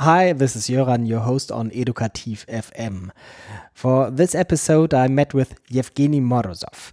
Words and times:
Hi, 0.00 0.32
this 0.32 0.56
is 0.56 0.66
Jöran, 0.66 1.06
your 1.06 1.20
host 1.20 1.52
on 1.52 1.70
Edukativ 1.70 2.44
FM. 2.46 3.10
For 3.72 4.10
this 4.10 4.34
episode, 4.34 4.92
I 4.92 5.06
met 5.06 5.32
with 5.32 5.54
Evgeny 5.68 6.20
Morozov. 6.20 6.90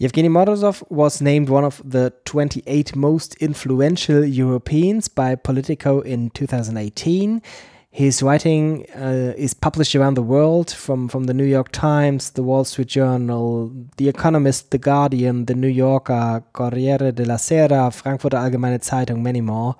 Evgeny 0.00 0.30
Morozov 0.30 0.82
was 0.90 1.20
named 1.20 1.50
one 1.50 1.64
of 1.64 1.82
the 1.84 2.14
28 2.24 2.96
most 2.96 3.34
influential 3.42 4.24
Europeans 4.24 5.06
by 5.06 5.34
Politico 5.34 6.00
in 6.00 6.30
2018. 6.30 7.42
His 7.90 8.22
writing 8.22 8.86
uh, 8.96 9.34
is 9.36 9.52
published 9.52 9.94
around 9.94 10.14
the 10.14 10.22
world 10.22 10.70
from, 10.70 11.08
from 11.08 11.24
the 11.24 11.34
New 11.34 11.44
York 11.44 11.72
Times, 11.72 12.30
the 12.30 12.42
Wall 12.42 12.64
Street 12.64 12.88
Journal, 12.88 13.70
The 13.98 14.08
Economist, 14.08 14.70
The 14.70 14.78
Guardian, 14.78 15.44
The 15.44 15.54
New 15.54 15.68
Yorker, 15.68 16.42
Corriere 16.54 17.12
della 17.12 17.36
Sera, 17.36 17.90
Frankfurter 17.90 18.38
Allgemeine 18.38 18.80
Zeitung, 18.80 19.20
many 19.20 19.42
more. 19.42 19.76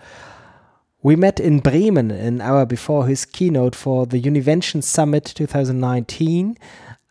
We 1.04 1.16
met 1.16 1.38
in 1.38 1.58
Bremen 1.58 2.10
an 2.10 2.40
hour 2.40 2.64
before 2.64 3.06
his 3.06 3.26
keynote 3.26 3.74
for 3.74 4.06
the 4.06 4.16
Univention 4.16 4.80
Summit 4.80 5.26
2019, 5.26 6.56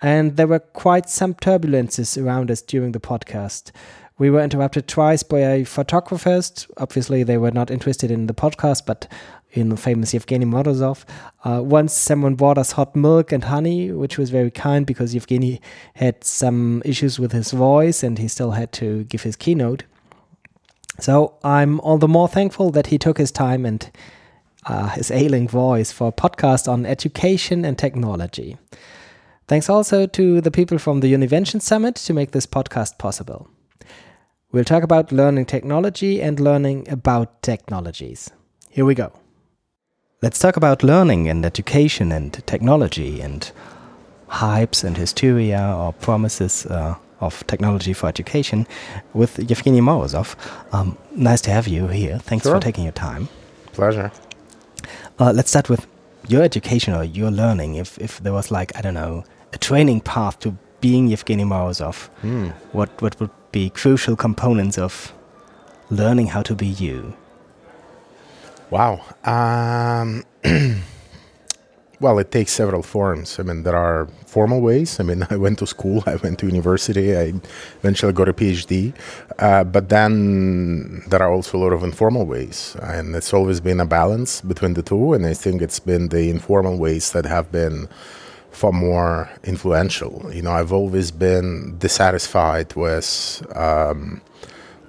and 0.02 0.36
there 0.36 0.48
were 0.48 0.58
quite 0.58 1.12
some 1.12 1.36
turbulences 1.36 2.20
around 2.20 2.50
us 2.50 2.64
during 2.64 2.94
the 2.94 3.00
podcast. 3.00 3.70
We 4.18 4.32
were 4.32 4.42
interrupted 4.42 4.88
twice 4.88 5.22
by 5.22 5.42
a 5.42 5.64
photographers. 5.64 6.68
Obviously, 6.78 7.22
they 7.22 7.38
were 7.38 7.52
not 7.52 7.70
interested 7.70 8.10
in 8.10 8.26
the 8.26 8.34
podcast, 8.34 8.88
but 8.88 9.08
in 9.52 9.70
the 9.70 9.78
famous 9.78 10.14
Evgeny 10.14 10.46
Morozov. 10.46 11.06
Uh, 11.44 11.62
once 11.62 11.94
someone 11.94 12.34
brought 12.34 12.58
us 12.58 12.72
hot 12.72 12.96
milk 12.96 13.32
and 13.32 13.44
honey, 13.44 13.92
which 13.92 14.18
was 14.18 14.32
very 14.32 14.50
kind 14.50 14.88
because 14.88 15.14
Evgeny 15.14 15.60
had 15.94 16.23
some 16.23 16.82
issues 16.84 17.20
with 17.20 17.32
his 17.32 17.52
voice 17.52 18.02
and 18.02 18.18
he 18.18 18.28
still 18.28 18.52
had 18.52 18.72
to 18.72 19.04
give 19.04 19.22
his 19.22 19.36
keynote. 19.36 19.84
So 21.00 21.38
I'm 21.44 21.80
all 21.80 21.98
the 21.98 22.08
more 22.08 22.28
thankful 22.28 22.72
that 22.72 22.88
he 22.88 22.98
took 22.98 23.18
his 23.18 23.32
time 23.32 23.66
and 23.66 23.90
uh, 24.66 24.90
his 24.90 25.12
ailing 25.12 25.48
voice 25.48 25.92
for 25.92 26.10
a 26.10 26.12
podcast 26.12 26.72
on 26.72 26.86
education 26.86 27.66
and 27.66 27.78
technology. 27.78 28.58
Thanks 29.48 29.70
also 29.70 30.06
to 30.08 30.40
the 30.40 30.52
people 30.52 30.78
from 30.78 31.02
the 31.02 31.09
Univention 31.09 31.59
Summit 31.59 31.95
to 31.95 32.14
make 32.14 32.32
this 32.32 32.45
podcast 32.45 32.98
possible. 32.98 33.50
We'll 34.52 34.64
talk 34.64 34.84
about 34.84 35.12
learning 35.12 35.48
technology 35.48 36.22
and 36.22 36.40
learning 36.40 36.88
about 36.90 37.42
technologies. 37.42 38.30
Here 38.70 38.86
we 38.86 38.95
go. 38.95 39.12
Let's 40.22 40.39
talk 40.39 40.56
about 40.56 40.84
learning 40.84 41.28
and 41.28 41.45
education 41.45 42.12
and 42.12 42.32
technology 42.45 43.20
and 43.20 43.52
hypes 44.30 44.84
and 44.84 44.95
hysteria 44.95 45.76
or 45.78 45.92
promises 45.94 46.66
uh, 46.67 46.95
of 47.19 47.45
technology 47.47 47.94
for 47.94 48.08
education 48.09 48.66
with 49.14 49.38
Evgeny 49.38 49.81
Morozov. 49.81 50.36
Um, 50.72 50.97
nice 51.16 51.42
to 51.42 51.52
have 51.52 51.67
you 51.67 51.88
here. 51.88 52.20
Thanks 52.20 52.44
Sure. 52.45 52.55
for 52.55 52.61
taking 52.61 52.83
your 52.83 52.94
time. 52.94 53.28
Pleasure. 53.73 54.11
Uh, 55.20 55.31
let's 55.33 55.50
start 55.50 55.70
with 55.70 55.88
your 56.28 56.42
education 56.44 56.94
or 56.94 57.03
your 57.03 57.31
learning. 57.31 57.75
If 57.75 57.97
if 58.00 58.20
there 58.23 58.33
was 58.33 58.52
like 58.52 58.72
I 58.78 58.81
don't 58.81 58.94
know 58.95 59.23
a 59.53 59.58
training 59.58 60.02
path 60.02 60.39
to 60.39 60.55
being 60.81 61.09
Evgeny 61.09 61.45
Morozov, 61.45 62.09
Hmm. 62.22 62.47
what 62.72 62.89
what 63.02 63.20
would 63.20 63.30
be 63.52 63.70
crucial 63.70 64.16
components 64.16 64.77
of 64.77 65.14
learning 65.89 66.27
how 66.27 66.42
to 66.44 66.55
be 66.55 66.66
you? 66.67 67.14
Wow. 68.70 69.02
Um, 69.23 70.23
well, 72.04 72.20
it 72.20 72.32
takes 72.32 72.52
several 72.52 72.84
forms. 72.84 73.40
I 73.40 73.44
mean, 73.44 73.64
there 73.64 73.78
are 73.78 74.08
formal 74.26 74.59
ways. 74.59 75.00
I 75.00 75.04
mean, 75.04 75.26
I 75.30 75.38
went 75.38 75.58
to 75.59 75.66
school, 75.66 76.04
I 76.06 76.18
went 76.18 76.38
to 76.40 76.45
university, 76.48 77.16
I 77.16 77.34
eventually 77.80 78.12
got 78.12 78.28
a 78.28 78.34
PhD. 78.34 78.94
Uh, 79.40 79.64
but 79.64 79.88
then 79.88 81.02
there 81.08 81.22
are 81.23 81.32
also 81.32 81.58
a 81.58 81.62
lot 81.64 81.72
of 81.72 81.82
informal 81.82 82.26
ways. 82.26 82.76
And 82.82 83.16
it's 83.16 83.34
always 83.34 83.62
been 83.62 83.80
a 83.80 83.86
balance 83.86 84.42
between 84.42 84.73
the 84.73 84.84
two. 84.84 85.14
And 85.14 85.26
I 85.26 85.34
think 85.34 85.62
it's 85.62 85.80
been 85.80 86.10
the 86.10 86.30
informal 86.30 86.78
ways 86.78 87.14
that 87.14 87.26
have 87.26 87.52
been 87.54 87.88
far 88.52 88.73
more 88.73 89.30
influential. 89.45 90.30
You 90.34 90.42
know, 90.42 90.52
I've 90.52 90.73
always 90.73 91.10
been 91.10 91.78
dissatisfied 91.80 92.76
with. 92.76 93.42
Um, 93.56 94.22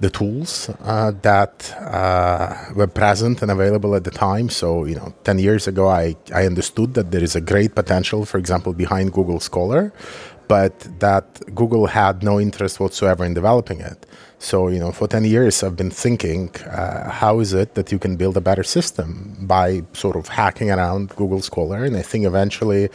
the 0.01 0.11
tools 0.11 0.71
uh, 0.83 1.13
that 1.23 1.75
uh, 1.81 2.73
were 2.75 2.87
present 2.87 3.43
and 3.43 3.51
available 3.51 3.95
at 3.95 4.05
the 4.05 4.11
time. 4.11 4.49
So, 4.49 4.85
you 4.85 4.97
know, 4.97 5.15
10 5.25 5.39
years 5.39 5.67
ago, 5.67 5.89
I, 5.89 6.17
I 6.35 6.47
understood 6.47 6.95
that 6.95 7.11
there 7.11 7.23
is 7.23 7.37
a 7.37 7.41
great 7.41 7.75
potential, 7.75 8.25
for 8.25 8.39
example, 8.39 8.73
behind 8.73 9.13
Google 9.13 9.41
Scholar, 9.41 9.93
but 10.49 10.79
that 11.01 11.41
Google 11.55 11.87
had 11.87 12.23
no 12.23 12.41
interest 12.41 12.81
whatsoever 12.81 13.25
in 13.25 13.35
developing 13.35 13.81
it. 13.81 14.07
So, 14.39 14.69
you 14.69 14.79
know, 14.79 14.93
for 14.93 15.09
10 15.09 15.25
years, 15.25 15.63
I've 15.63 15.77
been 15.77 15.91
thinking, 15.91 16.55
uh, 16.67 17.11
how 17.11 17.41
is 17.41 17.55
it 17.55 17.75
that 17.75 17.91
you 17.91 17.99
can 17.99 18.17
build 18.17 18.37
a 18.37 18.43
better 18.43 18.63
system 18.63 19.37
by 19.41 19.85
sort 19.95 20.17
of 20.17 20.29
hacking 20.29 20.71
around 20.71 21.17
Google 21.17 21.41
Scholar? 21.41 21.85
And 21.85 21.97
I 21.97 22.03
think 22.03 22.27
eventually 22.27 22.91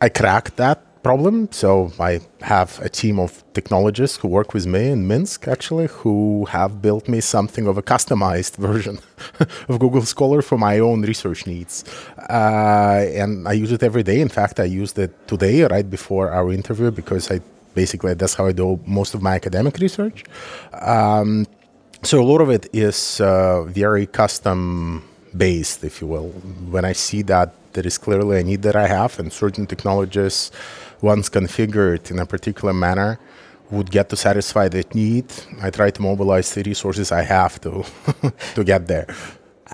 I 0.00 0.08
cracked 0.08 0.56
that 0.56 0.89
problem. 1.02 1.48
So 1.50 1.92
I 1.98 2.20
have 2.42 2.78
a 2.82 2.88
team 2.88 3.18
of 3.18 3.42
technologists 3.54 4.18
who 4.18 4.28
work 4.28 4.54
with 4.54 4.66
me 4.66 4.88
in 4.90 5.06
Minsk, 5.08 5.48
actually, 5.48 5.86
who 5.86 6.46
have 6.46 6.82
built 6.82 7.08
me 7.08 7.20
something 7.20 7.66
of 7.66 7.78
a 7.78 7.82
customized 7.82 8.56
version 8.68 8.98
of 9.68 9.78
Google 9.78 10.02
Scholar 10.02 10.42
for 10.42 10.58
my 10.58 10.78
own 10.78 11.02
research 11.02 11.46
needs. 11.46 11.84
Uh, 12.28 13.06
and 13.14 13.48
I 13.48 13.52
use 13.52 13.72
it 13.72 13.82
every 13.82 14.02
day. 14.02 14.20
In 14.20 14.28
fact, 14.28 14.60
I 14.60 14.64
used 14.64 14.98
it 14.98 15.12
today, 15.26 15.64
right 15.64 15.88
before 15.88 16.30
our 16.30 16.52
interview, 16.52 16.90
because 16.90 17.30
I 17.30 17.40
basically 17.74 18.14
that's 18.14 18.34
how 18.34 18.46
I 18.46 18.52
do 18.52 18.80
most 18.84 19.14
of 19.14 19.22
my 19.22 19.34
academic 19.34 19.78
research. 19.78 20.24
Um, 20.80 21.46
so 22.02 22.20
a 22.20 22.24
lot 22.24 22.40
of 22.40 22.50
it 22.50 22.66
is 22.72 23.20
uh, 23.20 23.62
very 23.64 24.06
custom 24.06 25.04
based, 25.36 25.84
if 25.84 26.00
you 26.00 26.06
will. 26.06 26.28
When 26.74 26.84
I 26.84 26.92
see 26.92 27.22
that 27.22 27.54
there 27.72 27.86
is 27.86 27.98
clearly 27.98 28.40
a 28.40 28.42
need 28.42 28.62
that 28.62 28.76
I 28.76 28.86
have, 28.88 29.18
and 29.18 29.32
certain 29.32 29.66
technologies, 29.66 30.50
once 31.02 31.28
configured 31.28 32.10
in 32.10 32.18
a 32.18 32.26
particular 32.26 32.72
manner, 32.72 33.18
would 33.70 33.90
get 33.90 34.08
to 34.08 34.16
satisfy 34.16 34.68
that 34.68 34.94
need, 34.94 35.26
I 35.62 35.70
try 35.70 35.90
to 35.90 36.02
mobilize 36.02 36.52
the 36.54 36.62
resources 36.62 37.12
I 37.12 37.22
have 37.22 37.60
to 37.60 37.84
to 38.54 38.64
get 38.64 38.86
there. 38.88 39.06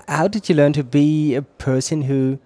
How 0.07 0.27
did 0.27 0.47
you 0.47 0.55
learn 0.55 0.73
to 0.73 0.83
be 0.83 1.35
a 1.35 1.41
person 1.41 2.03
who 2.03 2.39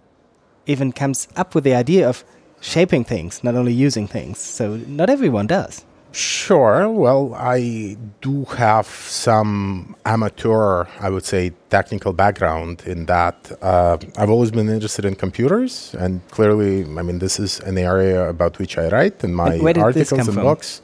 even 0.65 0.91
comes 0.93 1.27
up 1.35 1.53
with 1.53 1.63
the 1.63 1.75
idea 1.75 2.07
of 2.07 2.23
shaping 2.61 3.03
things, 3.03 3.43
not 3.43 3.55
only 3.55 3.73
using 3.73 4.07
things? 4.07 4.39
So 4.39 4.77
not 4.87 5.09
everyone 5.09 5.47
does. 5.47 5.85
Sure. 6.11 6.89
Well, 6.89 7.33
I 7.35 7.95
do 8.19 8.43
have 8.45 8.85
some 8.87 9.95
amateur, 10.05 10.85
I 10.99 11.09
would 11.09 11.23
say, 11.23 11.53
technical 11.69 12.11
background 12.11 12.83
in 12.85 13.05
that. 13.05 13.51
Uh, 13.61 13.97
I've 14.17 14.29
always 14.29 14.51
been 14.51 14.69
interested 14.69 15.05
in 15.05 15.15
computers, 15.15 15.95
and 15.97 16.21
clearly, 16.29 16.83
I 16.83 17.01
mean, 17.01 17.19
this 17.19 17.39
is 17.39 17.59
an 17.61 17.77
area 17.77 18.27
about 18.27 18.59
which 18.59 18.77
I 18.77 18.89
write 18.89 19.23
in 19.23 19.33
my 19.33 19.53
And 19.53 19.63
where 19.63 19.73
did 19.73 19.93
this 19.93 20.11
articles 20.11 20.35
and 20.35 20.43
books. 20.43 20.81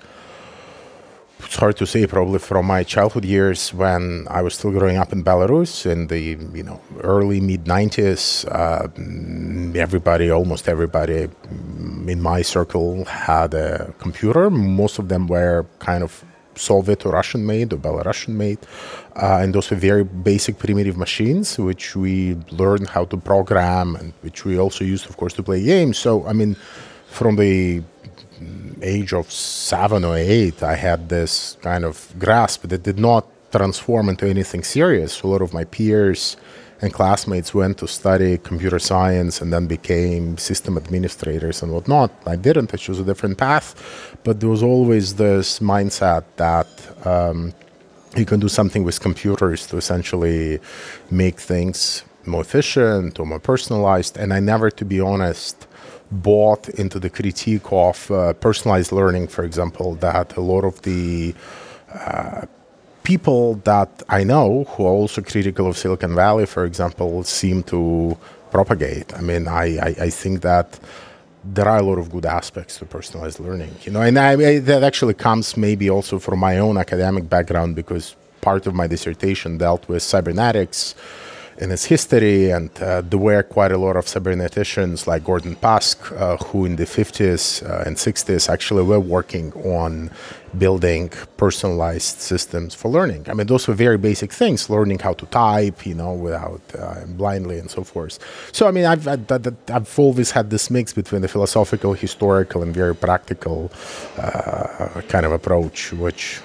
It's 1.47 1.55
hard 1.55 1.77
to 1.77 1.87
say, 1.87 2.05
probably 2.05 2.39
from 2.39 2.65
my 2.65 2.83
childhood 2.83 3.23
years 3.23 3.73
when 3.73 4.27
I 4.29 4.41
was 4.41 4.53
still 4.55 4.71
growing 4.71 4.97
up 4.97 5.13
in 5.13 5.23
Belarus 5.23 5.85
in 5.85 6.07
the 6.07 6.19
you 6.19 6.61
know 6.61 6.81
early 6.99 7.39
mid 7.39 7.63
'90s. 7.63 8.43
Uh, 8.51 8.89
everybody, 9.79 10.29
almost 10.29 10.67
everybody 10.67 11.29
in 12.13 12.21
my 12.21 12.41
circle 12.41 13.05
had 13.05 13.53
a 13.53 13.93
computer. 13.97 14.49
Most 14.49 14.99
of 14.99 15.07
them 15.07 15.25
were 15.27 15.65
kind 15.79 16.03
of 16.03 16.21
Soviet 16.55 17.05
or 17.05 17.13
Russian 17.13 17.45
made 17.45 17.71
or 17.71 17.77
Belarusian 17.77 18.35
made, 18.35 18.59
uh, 19.15 19.39
and 19.41 19.55
those 19.55 19.71
were 19.71 19.77
very 19.77 20.03
basic 20.03 20.59
primitive 20.59 20.97
machines, 20.97 21.57
which 21.57 21.95
we 21.95 22.35
learned 22.51 22.89
how 22.89 23.05
to 23.05 23.15
program 23.15 23.95
and 23.95 24.11
which 24.19 24.43
we 24.43 24.59
also 24.59 24.83
used, 24.83 25.09
of 25.09 25.15
course, 25.15 25.31
to 25.35 25.43
play 25.43 25.63
games. 25.63 25.97
So, 25.97 26.27
I 26.27 26.33
mean, 26.33 26.57
from 27.07 27.37
the 27.37 27.83
age 28.81 29.13
of 29.13 29.31
seven 29.31 30.03
or 30.03 30.17
eight, 30.17 30.63
I 30.63 30.75
had 30.75 31.09
this 31.09 31.57
kind 31.61 31.83
of 31.85 32.13
grasp 32.19 32.63
that 32.67 32.83
did 32.83 32.99
not 32.99 33.25
transform 33.51 34.09
into 34.09 34.27
anything 34.27 34.63
serious. 34.63 35.21
A 35.21 35.27
lot 35.27 35.41
of 35.41 35.53
my 35.53 35.63
peers 35.65 36.37
and 36.81 36.93
classmates 36.93 37.53
went 37.53 37.79
to 37.79 37.87
study 37.87 38.37
computer 38.37 38.77
science 38.77 39.41
and 39.41 39.51
then 39.51 39.65
became 39.65 40.37
system 40.37 40.77
administrators 40.77 41.63
and 41.63 41.71
whatnot. 41.71 42.11
I 42.25 42.35
didn't. 42.35 42.73
I 42.73 42.77
chose 42.77 42.99
a 42.99 43.03
different 43.03 43.37
path, 43.37 44.17
but 44.23 44.39
there 44.39 44.49
was 44.49 44.63
always 44.63 45.15
this 45.15 45.59
mindset 45.59 46.23
that. 46.37 46.67
Um, 47.05 47.53
you 48.15 48.25
can 48.25 48.39
do 48.39 48.47
something 48.47 48.83
with 48.83 48.99
computers 48.99 49.67
to 49.67 49.77
essentially 49.77 50.59
make 51.11 51.39
things 51.39 52.03
more 52.25 52.41
efficient 52.41 53.19
or 53.19 53.25
more 53.25 53.39
personalized. 53.39 54.17
And 54.17 54.33
I 54.33 54.39
never, 54.39 54.69
to 54.71 54.85
be 54.85 54.99
honest, 54.99 55.66
bought 56.11 56.69
into 56.69 56.99
the 56.99 57.09
critique 57.09 57.71
of 57.71 58.09
uh, 58.11 58.33
personalized 58.33 58.91
learning, 58.91 59.27
for 59.27 59.43
example, 59.43 59.95
that 59.95 60.37
a 60.37 60.41
lot 60.41 60.63
of 60.63 60.81
the 60.83 61.35
uh, 61.93 62.45
people 63.03 63.55
that 63.63 64.03
I 64.09 64.23
know 64.23 64.65
who 64.65 64.85
are 64.85 64.91
also 64.91 65.21
critical 65.21 65.67
of 65.67 65.77
Silicon 65.77 66.15
Valley, 66.15 66.45
for 66.45 66.65
example, 66.65 67.23
seem 67.23 67.63
to 67.63 68.17
propagate. 68.51 69.13
I 69.15 69.21
mean, 69.21 69.47
I, 69.47 69.77
I, 69.77 69.95
I 70.01 70.09
think 70.09 70.41
that 70.41 70.79
there 71.43 71.67
are 71.67 71.77
a 71.77 71.83
lot 71.83 71.97
of 71.97 72.09
good 72.09 72.25
aspects 72.25 72.77
to 72.79 72.85
personalized 72.85 73.39
learning, 73.39 73.73
you 73.83 73.91
know, 73.91 74.01
and 74.01 74.17
I, 74.17 74.31
I, 74.31 74.59
that 74.59 74.83
actually 74.83 75.13
comes 75.13 75.55
maybe 75.55 75.89
also 75.89 76.19
from 76.19 76.39
my 76.39 76.57
own 76.57 76.77
academic 76.77 77.29
background 77.29 77.75
because 77.75 78.15
part 78.41 78.67
of 78.67 78.73
my 78.73 78.87
dissertation 78.87 79.57
dealt 79.57 79.87
with 79.87 80.03
cybernetics 80.03 80.95
in 81.57 81.71
its 81.71 81.85
history, 81.85 82.51
and 82.51 82.69
uh, 82.81 83.01
there 83.01 83.19
were 83.19 83.41
quite 83.41 83.71
a 83.71 83.77
lot 83.77 83.95
of 83.95 84.05
cyberneticians 84.05 85.07
like 85.07 85.23
Gordon 85.23 85.55
Pask, 85.55 85.97
uh, 86.15 86.37
who 86.37 86.65
in 86.65 86.75
the 86.75 86.85
50s 86.85 87.67
uh, 87.67 87.83
and 87.85 87.95
60s 87.97 88.47
actually 88.49 88.83
were 88.83 88.99
working 88.99 89.51
on 89.53 90.11
building 90.57 91.09
personalized 91.35 92.19
systems 92.19 92.75
for 92.75 92.89
learning. 92.89 93.25
I 93.29 93.33
mean, 93.33 93.47
those 93.47 93.67
were 93.67 93.73
very 93.73 93.97
basic 93.97 94.31
things, 94.31 94.69
learning 94.69 94.99
how 94.99 95.13
to 95.13 95.25
type, 95.27 95.85
you 95.85 95.95
know, 95.95 96.13
without 96.13 96.61
uh, 96.77 97.05
blindly 97.07 97.57
and 97.59 97.69
so 97.69 97.83
forth. 97.83 98.19
So, 98.51 98.67
I 98.67 98.71
mean, 98.71 98.85
I've, 98.85 99.07
I've 99.07 99.99
always 99.99 100.31
had 100.31 100.49
this 100.49 100.69
mix 100.69 100.93
between 100.93 101.21
the 101.21 101.27
philosophical, 101.27 101.93
historical, 101.93 102.61
and 102.61 102.73
very 102.73 102.95
practical 102.95 103.71
uh, 104.17 105.01
kind 105.07 105.25
of 105.25 105.31
approach, 105.31 105.91
which 105.93 106.39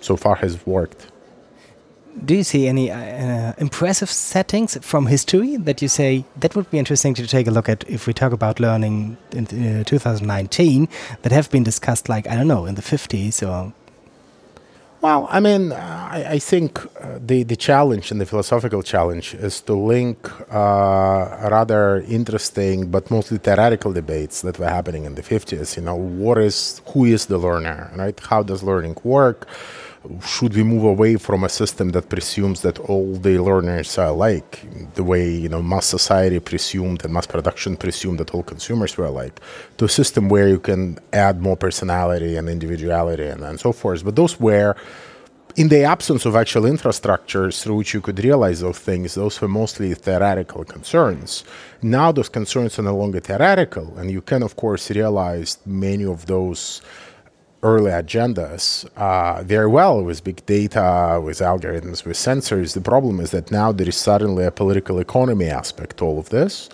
so 0.00 0.16
far 0.16 0.36
has 0.36 0.64
worked 0.66 1.06
do 2.22 2.34
you 2.34 2.44
see 2.44 2.68
any 2.68 2.90
uh, 2.90 3.52
impressive 3.58 4.10
settings 4.10 4.78
from 4.82 5.06
history 5.06 5.56
that 5.56 5.82
you 5.82 5.88
say 5.88 6.24
that 6.36 6.54
would 6.54 6.70
be 6.70 6.78
interesting 6.78 7.14
to 7.14 7.26
take 7.26 7.46
a 7.46 7.50
look 7.50 7.68
at 7.68 7.88
if 7.88 8.06
we 8.06 8.12
talk 8.12 8.32
about 8.32 8.60
learning 8.60 9.16
in 9.32 9.44
uh, 9.80 9.84
2019 9.84 10.88
that 11.22 11.32
have 11.32 11.50
been 11.50 11.64
discussed 11.64 12.08
like 12.08 12.28
i 12.28 12.36
don't 12.36 12.48
know 12.48 12.66
in 12.66 12.76
the 12.76 12.82
50s 12.82 13.42
or 13.42 13.72
well 15.00 15.26
i 15.30 15.40
mean 15.40 15.72
i, 15.72 16.34
I 16.34 16.38
think 16.38 16.78
uh, 17.00 17.18
the, 17.18 17.42
the 17.42 17.56
challenge 17.56 18.10
and 18.10 18.20
the 18.20 18.26
philosophical 18.26 18.82
challenge 18.82 19.34
is 19.34 19.60
to 19.62 19.74
link 19.74 20.30
uh, 20.52 21.48
rather 21.50 21.98
interesting 22.08 22.90
but 22.90 23.10
mostly 23.10 23.38
theoretical 23.38 23.92
debates 23.92 24.42
that 24.42 24.58
were 24.58 24.68
happening 24.68 25.04
in 25.04 25.16
the 25.16 25.22
50s 25.22 25.76
you 25.76 25.82
know 25.82 25.96
what 25.96 26.38
is 26.38 26.80
who 26.86 27.04
is 27.04 27.26
the 27.26 27.38
learner 27.38 27.90
right? 27.96 28.18
How 28.20 28.42
does 28.42 28.62
learning 28.62 28.96
work 29.02 29.48
should 30.22 30.54
we 30.54 30.62
move 30.62 30.84
away 30.84 31.16
from 31.16 31.44
a 31.44 31.48
system 31.48 31.90
that 31.90 32.08
presumes 32.08 32.60
that 32.62 32.78
all 32.78 33.16
the 33.16 33.38
learners 33.38 33.96
are 33.98 34.08
alike, 34.08 34.66
the 34.94 35.04
way 35.04 35.30
you 35.30 35.48
know 35.48 35.62
mass 35.62 35.86
society 35.86 36.40
presumed 36.40 37.04
and 37.04 37.14
mass 37.14 37.26
production 37.26 37.76
presumed 37.76 38.18
that 38.20 38.34
all 38.34 38.42
consumers 38.42 38.96
were 38.96 39.06
alike, 39.06 39.40
to 39.78 39.86
a 39.86 39.88
system 39.88 40.28
where 40.28 40.48
you 40.48 40.58
can 40.58 40.98
add 41.12 41.40
more 41.40 41.56
personality 41.56 42.36
and 42.36 42.48
individuality 42.48 43.26
and, 43.26 43.42
and 43.42 43.58
so 43.58 43.72
forth. 43.72 44.04
But 44.04 44.16
those 44.16 44.38
were 44.38 44.74
in 45.56 45.68
the 45.68 45.84
absence 45.84 46.26
of 46.26 46.34
actual 46.34 46.62
infrastructures 46.62 47.62
through 47.62 47.76
which 47.76 47.94
you 47.94 48.00
could 48.00 48.22
realize 48.22 48.60
those 48.60 48.78
things, 48.78 49.14
those 49.14 49.40
were 49.40 49.48
mostly 49.48 49.94
theoretical 49.94 50.64
concerns. 50.64 51.44
Now 51.80 52.10
those 52.12 52.28
concerns 52.28 52.78
are 52.78 52.82
no 52.82 52.96
longer 52.96 53.20
theoretical, 53.20 53.96
and 53.96 54.10
you 54.10 54.20
can, 54.20 54.42
of 54.42 54.56
course, 54.56 54.90
realize 54.90 55.58
many 55.64 56.04
of 56.04 56.26
those 56.26 56.82
early 57.64 57.90
agendas 57.90 58.84
uh, 58.96 59.42
very 59.42 59.66
well 59.66 60.04
with 60.04 60.22
big 60.22 60.44
data, 60.44 61.20
with 61.24 61.38
algorithms, 61.38 62.04
with 62.04 62.16
sensors. 62.16 62.74
The 62.74 62.80
problem 62.80 63.18
is 63.20 63.30
that 63.30 63.50
now 63.50 63.72
there 63.72 63.88
is 63.88 63.96
suddenly 63.96 64.44
a 64.44 64.50
political 64.50 65.00
economy 65.00 65.46
aspect 65.46 65.96
to 65.96 66.04
all 66.04 66.18
of 66.18 66.28
this. 66.28 66.68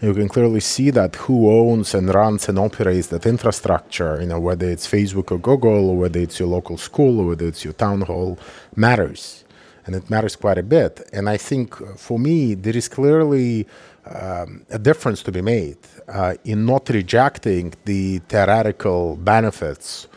You 0.00 0.14
can 0.14 0.28
clearly 0.28 0.60
see 0.60 0.90
that 0.90 1.16
who 1.16 1.50
owns 1.50 1.94
and 1.94 2.14
runs 2.14 2.48
and 2.48 2.58
operates 2.58 3.08
that 3.08 3.26
infrastructure, 3.26 4.20
you 4.20 4.26
know, 4.26 4.38
whether 4.38 4.68
it's 4.70 4.86
Facebook 4.86 5.32
or 5.32 5.38
Google, 5.38 5.90
or 5.90 5.96
whether 5.96 6.20
it's 6.20 6.38
your 6.38 6.48
local 6.48 6.76
school, 6.76 7.20
or 7.20 7.26
whether 7.28 7.46
it's 7.46 7.64
your 7.64 7.72
town 7.72 8.02
hall, 8.02 8.38
matters. 8.76 9.44
And 9.84 9.94
it 9.94 10.10
matters 10.10 10.36
quite 10.36 10.58
a 10.58 10.62
bit. 10.62 11.08
And 11.12 11.28
I 11.28 11.38
think 11.38 11.80
uh, 11.80 11.94
for 11.96 12.18
me, 12.18 12.54
there 12.54 12.76
is 12.76 12.88
clearly 12.88 13.66
um, 14.04 14.66
a 14.70 14.78
difference 14.78 15.22
to 15.24 15.32
be 15.32 15.40
made 15.40 15.78
uh, 16.08 16.34
in 16.44 16.66
not 16.66 16.88
rejecting 16.90 17.72
the 17.84 18.18
theoretical 18.28 19.16
benefits 19.16 20.08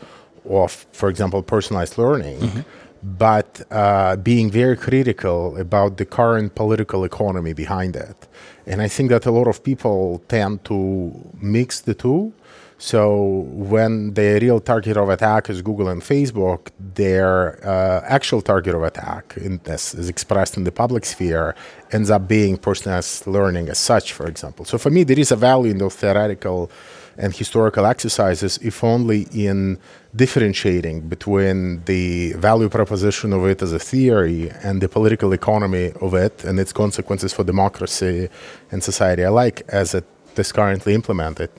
of, 0.50 0.86
for 0.92 1.08
example, 1.08 1.42
personalized 1.42 1.98
learning, 1.98 2.38
mm-hmm. 2.38 2.60
but 3.02 3.62
uh, 3.70 4.16
being 4.16 4.50
very 4.50 4.76
critical 4.76 5.56
about 5.56 5.96
the 5.96 6.04
current 6.04 6.54
political 6.54 7.04
economy 7.04 7.52
behind 7.52 7.96
it. 7.96 8.28
And 8.66 8.82
I 8.82 8.88
think 8.88 9.10
that 9.10 9.26
a 9.26 9.30
lot 9.30 9.48
of 9.48 9.62
people 9.62 10.22
tend 10.28 10.64
to 10.66 11.12
mix 11.40 11.80
the 11.80 11.94
two. 11.94 12.32
So 12.78 13.44
when 13.74 14.14
the 14.14 14.38
real 14.40 14.58
target 14.58 14.96
of 14.96 15.10
attack 15.10 15.50
is 15.50 15.60
Google 15.60 15.88
and 15.88 16.00
Facebook, 16.00 16.70
their 16.94 17.62
uh, 17.62 18.02
actual 18.06 18.40
target 18.40 18.74
of 18.74 18.82
attack, 18.82 19.36
as 19.66 19.94
is 19.94 20.08
expressed 20.08 20.56
in 20.56 20.64
the 20.64 20.72
public 20.72 21.04
sphere, 21.04 21.54
ends 21.92 22.10
up 22.10 22.26
being 22.26 22.56
personalized 22.56 23.26
learning 23.26 23.68
as 23.68 23.78
such, 23.78 24.14
for 24.14 24.26
example. 24.26 24.64
So 24.64 24.78
for 24.78 24.88
me, 24.88 25.04
there 25.04 25.18
is 25.18 25.30
a 25.30 25.36
value 25.36 25.72
in 25.72 25.78
those 25.78 25.94
theoretical 25.94 26.70
and 27.16 27.34
historical 27.34 27.86
exercises, 27.86 28.58
if 28.62 28.82
only 28.82 29.26
in 29.32 29.78
differentiating 30.14 31.08
between 31.08 31.84
the 31.84 32.32
value 32.34 32.68
proposition 32.68 33.32
of 33.32 33.46
it 33.46 33.62
as 33.62 33.72
a 33.72 33.78
theory 33.78 34.50
and 34.62 34.80
the 34.80 34.88
political 34.88 35.32
economy 35.32 35.92
of 36.00 36.14
it 36.14 36.44
and 36.44 36.58
its 36.58 36.72
consequences 36.72 37.32
for 37.32 37.44
democracy 37.44 38.28
and 38.70 38.82
society 38.82 39.22
alike 39.22 39.62
as 39.68 39.94
it 39.94 40.04
is 40.36 40.52
currently 40.52 40.94
implemented. 40.94 41.50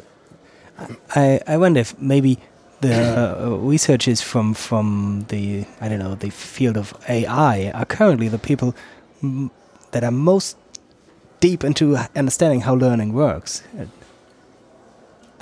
I, 1.15 1.39
I 1.48 1.57
wonder 1.57 1.80
if 1.80 2.00
maybe 2.00 2.39
the 2.81 3.45
uh, 3.45 3.50
researchers 3.57 4.21
from 4.21 4.53
from 4.56 5.25
the 5.30 5.65
I 5.80 5.88
don't 5.88 6.00
know 6.00 6.15
the 6.15 6.31
field 6.31 6.77
of 6.77 6.94
AI 7.07 7.71
are 7.71 7.86
currently 7.86 8.27
the 8.27 8.39
people 8.39 8.75
that 9.92 10.03
are 10.03 10.12
most 10.12 10.57
deep 11.39 11.63
into 11.63 11.98
understanding 12.15 12.62
how 12.62 12.74
learning 12.75 13.13
works. 13.13 13.63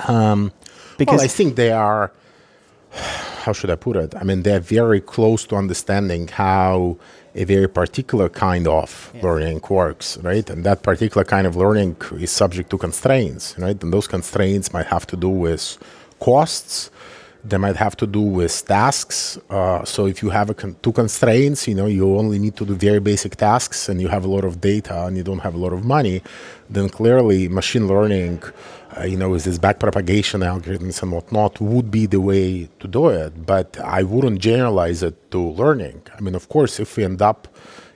Um, 0.08 0.52
because 0.98 1.18
well, 1.18 1.24
I 1.24 1.28
think 1.28 1.56
they 1.56 1.72
are. 1.72 2.12
How 3.40 3.54
should 3.54 3.70
I 3.70 3.76
put 3.76 3.96
it? 3.96 4.14
I 4.14 4.22
mean, 4.22 4.42
they're 4.42 4.60
very 4.60 5.00
close 5.00 5.46
to 5.46 5.56
understanding 5.56 6.28
how 6.28 6.98
a 7.34 7.44
very 7.44 7.68
particular 7.68 8.28
kind 8.28 8.66
of 8.66 9.10
yeah. 9.14 9.22
learning 9.22 9.60
works, 9.68 10.18
right? 10.18 10.48
And 10.50 10.64
that 10.64 10.82
particular 10.82 11.24
kind 11.24 11.46
of 11.46 11.56
learning 11.56 11.96
is 12.12 12.30
subject 12.30 12.68
to 12.70 12.78
constraints, 12.78 13.56
right? 13.58 13.82
And 13.82 13.92
those 13.92 14.06
constraints 14.06 14.72
might 14.72 14.86
have 14.86 15.06
to 15.06 15.16
do 15.16 15.28
with 15.28 15.78
costs. 16.18 16.90
They 17.42 17.56
might 17.56 17.76
have 17.76 17.96
to 17.96 18.06
do 18.06 18.20
with 18.20 18.66
tasks. 18.66 19.38
Uh, 19.48 19.84
so 19.84 20.06
if 20.06 20.22
you 20.22 20.28
have 20.30 20.54
con- 20.56 20.76
two 20.82 20.92
constraints, 20.92 21.66
you 21.66 21.74
know, 21.74 21.86
you 21.86 22.18
only 22.18 22.38
need 22.38 22.56
to 22.56 22.66
do 22.66 22.74
very 22.74 23.00
basic 23.00 23.36
tasks, 23.36 23.88
and 23.88 24.00
you 24.00 24.08
have 24.08 24.24
a 24.24 24.28
lot 24.28 24.44
of 24.44 24.60
data, 24.60 25.06
and 25.06 25.16
you 25.16 25.22
don't 25.22 25.38
have 25.38 25.54
a 25.54 25.58
lot 25.58 25.72
of 25.72 25.82
money, 25.84 26.20
then 26.68 26.90
clearly 26.90 27.48
machine 27.48 27.86
learning 27.86 28.42
uh, 28.98 29.04
you 29.04 29.16
know, 29.16 29.30
with 29.30 29.44
this 29.44 29.58
backpropagation 29.58 30.40
algorithms 30.44 31.02
and 31.02 31.12
whatnot 31.12 31.60
would 31.60 31.90
be 31.90 32.06
the 32.06 32.20
way 32.20 32.68
to 32.80 32.88
do 32.88 33.08
it. 33.08 33.46
But 33.46 33.78
I 33.80 34.02
wouldn't 34.02 34.40
generalize 34.40 35.02
it 35.02 35.30
to 35.30 35.38
learning. 35.38 36.02
I 36.16 36.20
mean, 36.20 36.34
of 36.34 36.48
course, 36.48 36.80
if 36.80 36.96
we 36.96 37.04
end 37.04 37.22
up 37.22 37.46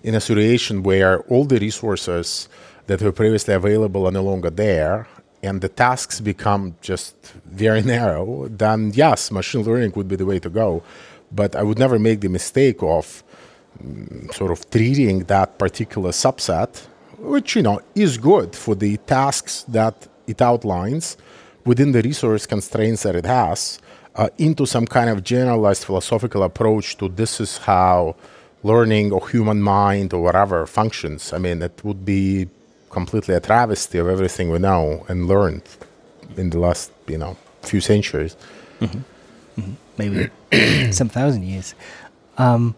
in 0.02 0.14
a 0.14 0.20
situation 0.20 0.82
where 0.82 1.20
all 1.22 1.44
the 1.44 1.58
resources 1.58 2.48
that 2.86 3.02
were 3.02 3.12
previously 3.12 3.54
available 3.54 4.06
are 4.06 4.12
no 4.12 4.22
longer 4.22 4.50
there 4.50 5.08
and 5.42 5.60
the 5.60 5.68
tasks 5.68 6.20
become 6.20 6.76
just 6.80 7.14
very 7.44 7.82
narrow, 7.94 8.46
then 8.48 8.92
yes, 8.94 9.30
machine 9.30 9.62
learning 9.62 9.92
would 9.96 10.08
be 10.08 10.16
the 10.16 10.26
way 10.26 10.38
to 10.38 10.50
go. 10.50 10.82
But 11.32 11.56
I 11.56 11.62
would 11.62 11.78
never 11.78 11.98
make 11.98 12.20
the 12.20 12.28
mistake 12.28 12.82
of 12.82 13.24
mm, 13.82 14.32
sort 14.32 14.52
of 14.52 14.70
treating 14.70 15.24
that 15.24 15.58
particular 15.58 16.10
subset, 16.10 16.86
which, 17.18 17.56
you 17.56 17.62
know, 17.62 17.80
is 17.94 18.16
good 18.16 18.54
for 18.54 18.74
the 18.76 18.96
tasks 18.98 19.64
that 19.68 20.06
it 20.26 20.40
outlines 20.42 21.16
within 21.64 21.92
the 21.92 22.02
resource 22.02 22.46
constraints 22.46 23.02
that 23.02 23.16
it 23.16 23.26
has 23.26 23.78
uh, 24.16 24.28
into 24.38 24.66
some 24.66 24.86
kind 24.86 25.10
of 25.10 25.24
generalized 25.24 25.84
philosophical 25.84 26.42
approach 26.42 26.96
to 26.98 27.08
this 27.08 27.40
is 27.40 27.58
how 27.58 28.14
learning 28.62 29.12
or 29.12 29.28
human 29.28 29.60
mind 29.60 30.12
or 30.12 30.22
whatever 30.22 30.66
functions. 30.66 31.32
I 31.32 31.38
mean, 31.38 31.62
it 31.62 31.80
would 31.84 32.04
be 32.04 32.48
completely 32.90 33.34
a 33.34 33.40
travesty 33.40 33.98
of 33.98 34.08
everything 34.08 34.50
we 34.50 34.58
know 34.58 35.04
and 35.08 35.26
learned 35.26 35.62
in 36.36 36.50
the 36.50 36.58
last, 36.58 36.92
you 37.06 37.18
know, 37.18 37.36
few 37.62 37.80
centuries. 37.80 38.36
Mm-hmm. 38.80 39.60
Mm-hmm. 39.60 39.72
Maybe 39.98 40.92
some 40.92 41.08
thousand 41.08 41.42
years. 41.44 41.74
Um, 42.38 42.74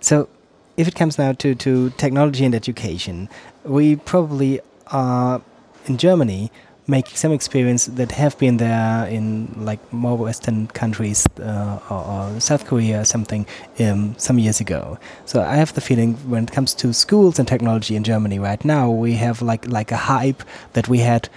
so, 0.00 0.28
if 0.76 0.88
it 0.88 0.94
comes 0.94 1.18
now 1.18 1.32
to, 1.32 1.54
to 1.54 1.90
technology 1.90 2.44
and 2.44 2.54
education, 2.54 3.28
we 3.64 3.96
probably 3.96 4.60
are 4.88 5.40
in 5.86 5.96
Germany 5.98 6.50
make 6.86 7.08
some 7.08 7.32
experience 7.32 7.86
that 7.86 8.12
have 8.12 8.38
been 8.38 8.58
there 8.58 9.06
in 9.06 9.48
like 9.56 9.80
more 9.92 10.18
Western 10.18 10.66
countries 10.68 11.26
uh, 11.40 11.78
or, 11.88 12.04
or, 12.04 12.40
South 12.40 12.66
Korea 12.66 13.00
or 13.00 13.04
something 13.04 13.46
um, 13.80 14.14
some 14.18 14.38
years 14.38 14.60
ago. 14.60 14.98
So 15.24 15.40
I 15.40 15.54
have 15.56 15.72
the 15.72 15.80
feeling 15.80 16.14
when 16.28 16.44
it 16.44 16.52
comes 16.52 16.74
to 16.74 16.92
schools 16.92 17.38
and 17.38 17.48
technology 17.48 17.96
in 17.96 18.04
Germany 18.04 18.38
right 18.38 18.62
now, 18.64 18.90
we 18.90 19.14
have 19.14 19.40
like 19.40 19.66
like 19.66 19.92
a 19.92 19.96
hype 19.96 20.42
that 20.74 20.88
we 20.88 20.98
had 20.98 21.28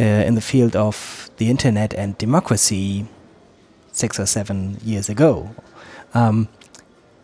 uh, 0.00 0.04
in 0.04 0.34
the 0.36 0.40
field 0.40 0.76
of 0.76 1.30
the 1.38 1.50
internet 1.50 1.94
and 1.94 2.16
democracy 2.18 3.06
six 3.90 4.20
or 4.20 4.26
seven 4.26 4.78
years 4.84 5.08
ago. 5.08 5.50
Um, 6.14 6.48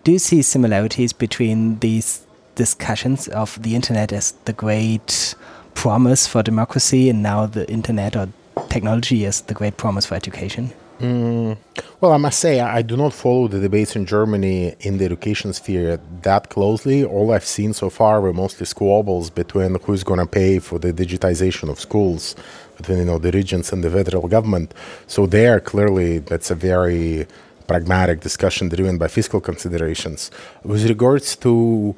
do 0.04 0.12
you 0.12 0.18
see 0.18 0.42
similarities 0.42 1.12
between 1.12 1.78
these 1.78 2.26
discussions 2.54 3.28
of 3.28 3.62
the 3.62 3.75
internet 3.75 4.12
as 4.12 4.32
the 4.47 4.52
great 4.52 5.35
promise 5.75 6.27
for 6.27 6.43
democracy 6.43 7.09
and 7.09 7.23
now 7.23 7.47
the 7.47 7.69
internet 7.71 8.17
or 8.17 8.29
technology 8.69 9.25
is 9.25 9.43
the 9.43 9.55
great 9.55 9.77
promise 9.77 10.07
for 10.07 10.15
education? 10.15 10.73
Mm, 11.01 11.57
well, 12.01 12.13
I 12.13 12.17
must 12.17 12.41
say, 12.41 12.59
I 12.59 12.83
do 12.83 12.97
not 12.97 13.13
follow 13.13 13.47
the 13.47 13.61
debates 13.61 13.95
in 13.95 14.05
Germany 14.05 14.75
in 14.81 14.99
the 14.99 15.05
education 15.05 15.53
sphere 15.53 16.01
that 16.23 16.51
closely. 16.51 17.05
All 17.05 17.33
I've 17.33 17.45
seen 17.45 17.73
so 17.73 17.89
far 17.89 18.21
were 18.21 18.33
mostly 18.33 18.67
squabbles 18.67 19.31
between 19.31 19.77
who's 19.85 20.03
going 20.03 20.19
to 20.19 20.27
pay 20.27 20.59
for 20.59 20.81
the 20.81 20.93
digitization 20.93 21.71
of 21.71 21.79
schools, 21.79 22.35
between 22.77 22.99
you 22.99 23.05
know 23.05 23.19
the 23.19 23.31
regions 23.31 23.73
and 23.73 23.85
the 23.85 23.91
federal 23.91 24.27
government. 24.27 24.75
So 25.07 25.27
there, 25.27 25.61
clearly, 25.61 26.19
that's 26.19 26.51
a 26.51 26.57
very 26.57 27.29
pragmatic 27.69 28.21
discussion 28.21 28.69
driven 28.69 28.99
by 28.99 29.07
fiscal 29.07 29.41
considerations. 29.41 30.33
With 30.65 30.89
regards 30.89 31.37
to 31.37 31.95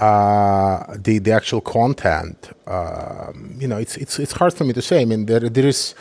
uh, 0.00 0.96
the 0.96 1.18
the 1.18 1.32
actual 1.32 1.60
content, 1.60 2.50
uh, 2.66 3.32
you 3.58 3.68
know, 3.68 3.76
it's 3.76 3.96
it's 3.96 4.18
it's 4.18 4.32
hard 4.32 4.54
for 4.54 4.64
me 4.64 4.72
to 4.72 4.82
say. 4.82 5.02
I 5.02 5.04
mean, 5.04 5.26
there 5.26 5.40
there 5.40 5.66
is 5.66 5.94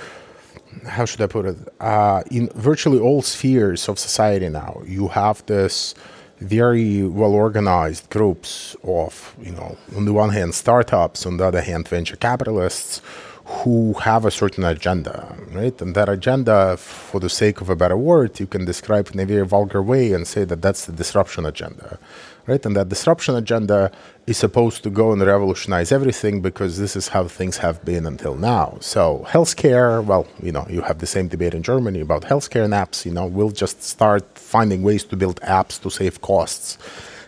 how 0.87 1.05
should 1.05 1.21
I 1.21 1.27
put 1.27 1.45
it? 1.45 1.57
Uh, 1.79 2.23
in 2.31 2.49
virtually 2.55 2.99
all 2.99 3.21
spheres 3.21 3.89
of 3.89 3.99
society 3.99 4.49
now, 4.49 4.81
you 4.85 5.09
have 5.09 5.45
this 5.47 5.95
very 6.39 7.03
well 7.03 7.33
organized 7.33 8.09
groups 8.09 8.75
of, 8.83 9.35
you 9.41 9.51
know, 9.51 9.77
on 9.95 10.05
the 10.05 10.13
one 10.13 10.29
hand, 10.29 10.55
startups, 10.55 11.25
on 11.25 11.37
the 11.37 11.45
other 11.45 11.61
hand, 11.61 11.87
venture 11.87 12.15
capitalists 12.15 13.01
who 13.43 13.93
have 13.93 14.25
a 14.25 14.31
certain 14.31 14.63
agenda, 14.63 15.35
right? 15.51 15.81
And 15.81 15.95
that 15.95 16.07
agenda, 16.07 16.77
for 16.77 17.19
the 17.19 17.29
sake 17.29 17.61
of 17.61 17.69
a 17.69 17.75
better 17.75 17.97
word, 17.97 18.39
you 18.39 18.45
can 18.45 18.63
describe 18.63 19.09
in 19.11 19.19
a 19.19 19.25
very 19.25 19.45
vulgar 19.45 19.81
way 19.81 20.13
and 20.13 20.27
say 20.27 20.45
that 20.45 20.61
that's 20.61 20.85
the 20.85 20.91
disruption 20.93 21.45
agenda 21.45 21.99
right? 22.47 22.65
And 22.65 22.75
that 22.75 22.89
disruption 22.89 23.35
agenda 23.35 23.91
is 24.27 24.37
supposed 24.37 24.83
to 24.83 24.89
go 24.89 25.11
and 25.11 25.21
revolutionize 25.21 25.91
everything 25.91 26.41
because 26.41 26.77
this 26.77 26.95
is 26.95 27.07
how 27.09 27.27
things 27.27 27.57
have 27.57 27.83
been 27.85 28.05
until 28.05 28.35
now. 28.35 28.77
So 28.81 29.25
healthcare, 29.27 30.03
well, 30.03 30.27
you 30.41 30.51
know, 30.51 30.65
you 30.69 30.81
have 30.81 30.99
the 30.99 31.07
same 31.07 31.27
debate 31.27 31.53
in 31.53 31.63
Germany 31.63 31.99
about 32.01 32.23
healthcare 32.23 32.65
and 32.65 32.73
apps. 32.73 33.05
You 33.05 33.13
know, 33.13 33.25
we'll 33.25 33.51
just 33.51 33.83
start 33.83 34.37
finding 34.37 34.83
ways 34.83 35.03
to 35.05 35.15
build 35.15 35.39
apps 35.41 35.81
to 35.81 35.89
save 35.89 36.21
costs 36.21 36.77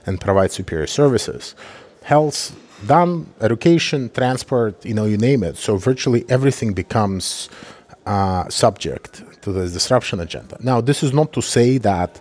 and 0.05 0.19
provide 0.19 0.51
superior 0.51 0.87
services. 0.87 1.55
Health 2.03 2.55
done, 2.87 3.31
education, 3.41 4.09
transport, 4.09 4.83
you 4.85 4.93
know, 4.93 5.05
you 5.05 5.17
name 5.17 5.43
it. 5.43 5.57
So 5.57 5.77
virtually 5.77 6.25
everything 6.29 6.73
becomes 6.73 7.49
uh, 8.05 8.49
subject 8.49 9.23
to 9.41 9.51
the 9.51 9.69
disruption 9.69 10.19
agenda. 10.19 10.57
Now, 10.59 10.81
this 10.81 11.03
is 11.03 11.13
not 11.13 11.33
to 11.33 11.41
say 11.41 11.77
that 11.79 12.19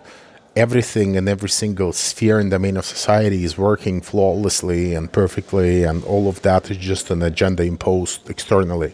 everything 0.55 1.15
and 1.15 1.29
every 1.29 1.49
single 1.49 1.93
sphere 1.93 2.39
and 2.39 2.51
domain 2.51 2.77
of 2.77 2.85
society 2.85 3.43
is 3.43 3.57
working 3.57 4.01
flawlessly 4.01 4.93
and 4.93 5.11
perfectly, 5.11 5.83
and 5.83 6.03
all 6.03 6.27
of 6.27 6.41
that 6.41 6.69
is 6.69 6.77
just 6.77 7.09
an 7.09 7.21
agenda 7.21 7.63
imposed 7.63 8.29
externally. 8.29 8.93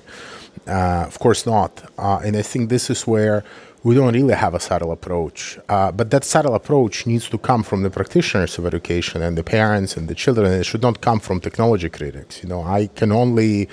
Uh, 0.67 1.05
of 1.07 1.17
course 1.19 1.45
not. 1.45 1.83
Uh, 1.97 2.19
and 2.23 2.35
I 2.35 2.41
think 2.41 2.69
this 2.69 2.89
is 2.89 3.07
where 3.07 3.43
we 3.83 3.95
don't 3.95 4.13
really 4.13 4.33
have 4.33 4.53
a 4.53 4.59
subtle 4.59 4.91
approach. 4.91 5.57
Uh, 5.69 5.91
but 5.91 6.11
that 6.11 6.23
subtle 6.23 6.55
approach 6.55 7.05
needs 7.05 7.29
to 7.29 7.37
come 7.37 7.63
from 7.63 7.83
the 7.83 7.89
practitioners 7.89 8.57
of 8.57 8.65
education 8.65 9.21
and 9.21 9.37
the 9.37 9.43
parents 9.43 9.95
and 9.95 10.07
the 10.07 10.15
children. 10.15 10.51
And 10.51 10.61
it 10.61 10.65
should 10.65 10.81
not 10.81 11.01
come 11.01 11.19
from 11.19 11.39
technology 11.39 11.89
critics. 11.89 12.43
You 12.43 12.49
know, 12.49 12.63
I 12.63 12.87
can 12.87 13.11
only 13.11 13.69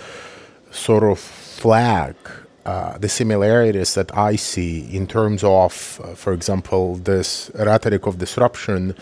sort 0.70 1.04
of 1.04 1.18
flag 1.18 2.14
uh, 2.64 2.96
the 2.98 3.08
similarities 3.08 3.94
that 3.94 4.16
I 4.16 4.36
see 4.36 4.94
in 4.96 5.06
terms 5.06 5.44
of, 5.44 6.00
uh, 6.02 6.14
for 6.14 6.32
example, 6.32 6.96
this 6.96 7.50
rhetoric 7.54 8.06
of 8.06 8.18
disruption 8.18 8.94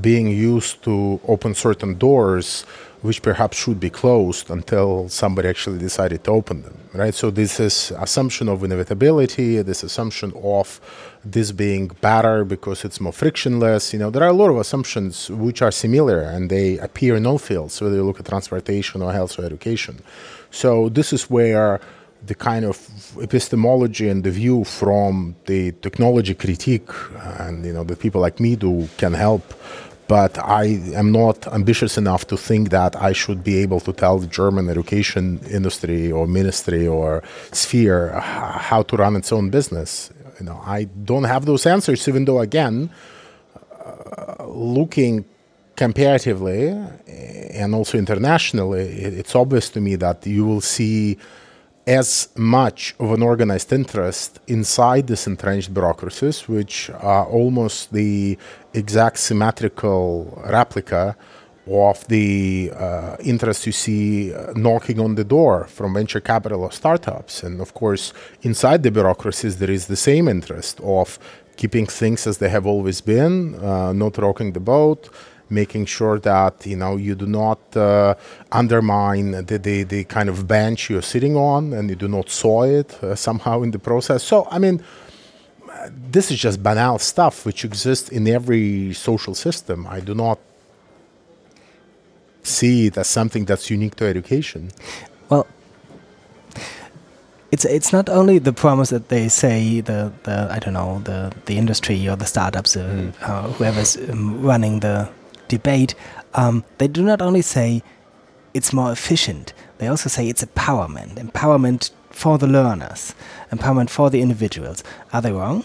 being 0.00 0.28
used 0.28 0.82
to 0.84 1.20
open 1.28 1.54
certain 1.54 1.98
doors 1.98 2.64
which 3.02 3.22
perhaps 3.22 3.56
should 3.56 3.80
be 3.80 3.88
closed 3.88 4.50
until 4.50 5.08
somebody 5.08 5.48
actually 5.48 5.78
decided 5.78 6.22
to 6.24 6.30
open 6.30 6.62
them 6.62 6.80
right? 6.94 7.14
So 7.14 7.30
this 7.30 7.60
is 7.60 7.92
assumption 7.98 8.48
of 8.48 8.64
inevitability. 8.64 9.62
This 9.62 9.82
assumption 9.82 10.32
of 10.42 10.80
this 11.24 11.52
being 11.52 11.88
better 12.00 12.44
because 12.44 12.84
it's 12.84 13.00
more 13.00 13.12
frictionless. 13.12 13.92
You 13.92 13.98
know 13.98 14.10
there 14.10 14.22
are 14.22 14.28
a 14.28 14.34
lot 14.34 14.50
of 14.50 14.56
assumptions 14.56 15.30
which 15.30 15.62
are 15.62 15.70
similar 15.70 16.20
and 16.20 16.50
they 16.50 16.78
appear 16.78 17.16
in 17.16 17.26
all 17.26 17.38
fields 17.38 17.80
whether 17.80 17.96
you 17.96 18.04
look 18.04 18.20
at 18.20 18.26
transportation 18.26 19.02
or 19.02 19.12
health 19.12 19.38
or 19.38 19.44
education. 19.44 20.02
So 20.50 20.88
this 20.88 21.12
is 21.12 21.30
where 21.30 21.80
the 22.26 22.34
kind 22.34 22.64
of 22.64 22.76
epistemology 23.20 24.08
and 24.08 24.24
the 24.24 24.30
view 24.30 24.64
from 24.64 25.34
the 25.46 25.72
technology 25.82 26.34
critique 26.34 26.90
uh, 27.16 27.44
and 27.44 27.64
you 27.64 27.72
know 27.72 27.84
the 27.84 27.96
people 27.96 28.20
like 28.20 28.38
me 28.40 28.56
do 28.56 28.88
can 28.98 29.14
help 29.14 29.54
but 30.10 30.38
I 30.38 30.64
am 31.00 31.12
not 31.12 31.46
ambitious 31.46 31.96
enough 31.96 32.26
to 32.32 32.36
think 32.36 32.70
that 32.70 33.00
I 33.00 33.12
should 33.12 33.44
be 33.44 33.58
able 33.58 33.78
to 33.86 33.92
tell 33.92 34.18
the 34.18 34.26
German 34.26 34.68
education 34.68 35.38
industry 35.48 36.10
or 36.10 36.26
ministry 36.26 36.84
or 36.84 37.22
sphere 37.52 38.10
uh, 38.10 38.20
how 38.20 38.82
to 38.82 38.96
run 38.96 39.14
its 39.14 39.30
own 39.30 39.50
business. 39.50 40.10
You 40.40 40.46
know, 40.46 40.60
I 40.66 40.88
don't 41.10 41.28
have 41.34 41.44
those 41.44 41.64
answers, 41.64 42.08
even 42.08 42.24
though, 42.24 42.40
again, 42.40 42.90
uh, 43.86 44.46
looking 44.46 45.24
comparatively 45.76 46.70
eh, 46.70 47.62
and 47.62 47.72
also 47.72 47.96
internationally, 47.96 48.86
it's 49.20 49.36
obvious 49.36 49.70
to 49.70 49.80
me 49.80 49.94
that 49.94 50.26
you 50.26 50.44
will 50.44 50.60
see 50.60 51.18
as 51.90 52.28
much 52.36 52.94
of 53.00 53.10
an 53.10 53.20
organized 53.20 53.72
interest 53.72 54.38
inside 54.46 55.08
these 55.08 55.26
entrenched 55.26 55.74
bureaucracies, 55.74 56.48
which 56.48 56.88
are 56.90 57.26
almost 57.26 57.92
the 57.92 58.38
exact 58.72 59.18
symmetrical 59.18 60.40
replica 60.48 61.16
of 61.66 62.06
the 62.06 62.70
uh, 62.76 63.16
interest 63.32 63.66
you 63.66 63.72
see 63.72 64.32
uh, 64.32 64.52
knocking 64.54 65.00
on 65.00 65.16
the 65.16 65.24
door 65.24 65.66
from 65.66 65.94
venture 65.94 66.20
capital 66.20 66.62
or 66.62 66.70
startups. 66.70 67.42
And 67.42 67.60
of 67.60 67.74
course, 67.74 68.12
inside 68.42 68.84
the 68.84 68.92
bureaucracies, 68.92 69.58
there 69.58 69.70
is 69.70 69.88
the 69.88 69.96
same 69.96 70.28
interest 70.28 70.80
of 70.82 71.18
keeping 71.56 71.86
things 71.86 72.24
as 72.26 72.38
they 72.38 72.50
have 72.50 72.66
always 72.66 73.00
been, 73.00 73.56
uh, 73.56 73.92
not 73.92 74.16
rocking 74.16 74.52
the 74.52 74.60
boat, 74.60 75.10
making 75.50 75.86
sure 75.86 76.18
that 76.20 76.66
you 76.66 76.76
know 76.76 76.96
you 76.96 77.14
do 77.14 77.26
not 77.26 77.58
uh, 77.76 78.14
undermine 78.52 79.32
the, 79.32 79.58
the, 79.58 79.82
the 79.82 80.04
kind 80.04 80.28
of 80.28 80.46
bench 80.46 80.90
you're 80.90 81.02
sitting 81.02 81.36
on 81.36 81.72
and 81.72 81.90
you 81.90 81.96
do 81.96 82.08
not 82.08 82.30
soil 82.30 82.80
it 82.80 83.02
uh, 83.02 83.14
somehow 83.14 83.62
in 83.62 83.70
the 83.70 83.78
process. 83.78 84.22
So 84.22 84.46
I 84.50 84.58
mean, 84.58 84.82
this 85.88 86.30
is 86.30 86.38
just 86.38 86.62
banal 86.62 86.98
stuff 86.98 87.44
which 87.46 87.64
exists 87.64 88.08
in 88.08 88.26
every 88.28 88.92
social 88.94 89.34
system. 89.34 89.86
I 89.86 90.00
do 90.00 90.14
not 90.14 90.38
see 92.42 92.86
it 92.86 92.96
as 92.96 93.06
something 93.06 93.44
that's 93.44 93.70
unique 93.70 93.96
to 93.96 94.06
education. 94.06 94.70
Well, 95.28 95.46
it's 97.52 97.64
it's 97.64 97.92
not 97.92 98.08
only 98.08 98.38
the 98.38 98.52
promise 98.52 98.90
that 98.90 99.08
they 99.08 99.28
say 99.28 99.80
the, 99.80 100.12
the 100.22 100.48
I 100.50 100.58
don't 100.58 100.74
know 100.74 101.00
the 101.04 101.32
the 101.46 101.56
industry 101.58 102.08
or 102.08 102.16
the 102.16 102.26
startups 102.26 102.76
uh, 102.76 102.80
mm. 102.80 103.12
uh, 103.22 103.48
whoever's 103.52 103.96
um, 103.96 104.42
running 104.42 104.80
the 104.80 105.08
debate, 105.56 105.94
um, 106.34 106.64
they 106.78 106.88
do 106.88 107.02
not 107.02 107.20
only 107.20 107.42
say 107.42 107.82
it's 108.54 108.72
more 108.72 108.90
efficient, 108.92 109.52
they 109.78 109.88
also 109.88 110.08
say 110.08 110.28
it's 110.28 110.44
empowerment, 110.44 111.12
empowerment 111.26 111.90
for 112.10 112.38
the 112.38 112.46
learners, 112.46 113.14
empowerment 113.52 113.90
for 113.90 114.10
the 114.10 114.20
individuals. 114.20 114.82
Are 115.12 115.22
they 115.22 115.32
wrong? 115.32 115.64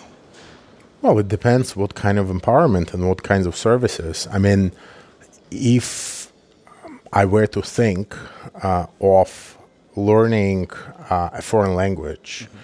Well, 1.01 1.19
it 1.19 1.27
depends 1.27 1.75
what 1.75 1.93
kind 1.95 2.17
of 2.17 2.27
empowerment 2.27 2.93
and 2.93 3.07
what 3.09 3.23
kinds 3.23 3.45
of 3.45 3.55
services. 3.55 4.27
I 4.31 4.39
mean, 4.39 4.71
if 5.51 6.31
I 7.13 7.25
were 7.25 7.47
to 7.47 7.61
think 7.61 8.15
uh, 8.63 8.87
of 8.99 9.57
learning 9.95 10.69
uh, 11.09 11.29
a 11.33 11.41
foreign 11.41 11.75
language 11.75 12.31
mm-hmm. 12.47 12.57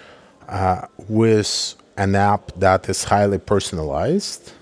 uh, 0.50 0.88
with 1.08 1.76
an 1.98 2.16
app 2.16 2.52
that 2.58 2.90
is 2.90 3.04
highly 3.04 3.38
personalized, 3.38 4.54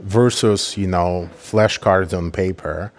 versus 0.00 0.76
you 0.76 0.86
know 0.86 1.28
flashcards 1.38 2.16
on 2.16 2.30
paper 2.30 2.92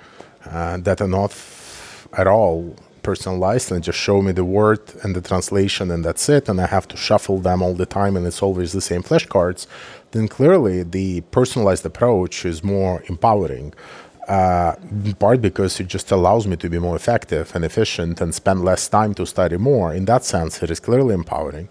uh, 0.46 0.78
that 0.78 1.02
are 1.02 1.08
not 1.08 1.32
f- 1.32 2.08
at 2.14 2.28
all 2.28 2.76
personalized 3.04 3.72
and 3.72 3.84
just 3.84 4.00
show 4.00 4.22
me 4.22 4.32
the 4.32 4.46
word 4.46 4.82
and 5.04 5.16
the 5.16 5.22
translation 5.22 5.92
and 5.92 6.04
that's 6.04 6.28
it 6.30 6.50
and 6.50 6.60
i 6.60 6.66
have 6.66 6.88
to 6.88 6.98
shuffle 6.98 7.38
them 7.38 7.62
all 7.62 7.74
the 7.74 7.86
time 7.86 8.18
and 8.18 8.26
it's 8.26 8.42
always 8.42 8.72
the 8.74 8.82
same 8.82 9.04
flashcards 9.04 9.68
then 10.12 10.28
clearly 10.28 10.82
the 10.82 11.22
personalized 11.38 11.86
approach 11.86 12.46
is 12.46 12.64
more 12.64 13.04
empowering 13.08 13.74
uh, 14.28 14.74
in 15.06 15.14
part 15.14 15.40
because 15.40 15.80
it 15.80 15.86
just 15.86 16.10
allows 16.12 16.48
me 16.48 16.56
to 16.56 16.68
be 16.68 16.80
more 16.80 16.96
effective 16.96 17.56
and 17.56 17.64
efficient 17.64 18.20
and 18.22 18.34
spend 18.34 18.64
less 18.64 18.88
time 18.88 19.14
to 19.14 19.24
study 19.24 19.58
more 19.58 19.94
in 19.94 20.06
that 20.06 20.24
sense 20.24 20.64
it 20.64 20.72
is 20.72 20.80
clearly 20.80 21.14
empowering 21.14 21.70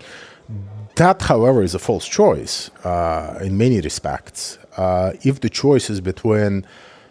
that, 0.97 1.23
however, 1.23 1.62
is 1.62 1.75
a 1.75 1.78
false 1.78 2.07
choice 2.07 2.71
uh, 2.85 3.38
in 3.43 3.59
many 3.59 3.81
respects. 3.81 4.59
Uh, 4.76 5.12
if 5.23 5.40
the 5.40 5.49
choice 5.49 5.90
is 5.90 6.00
between 6.00 6.64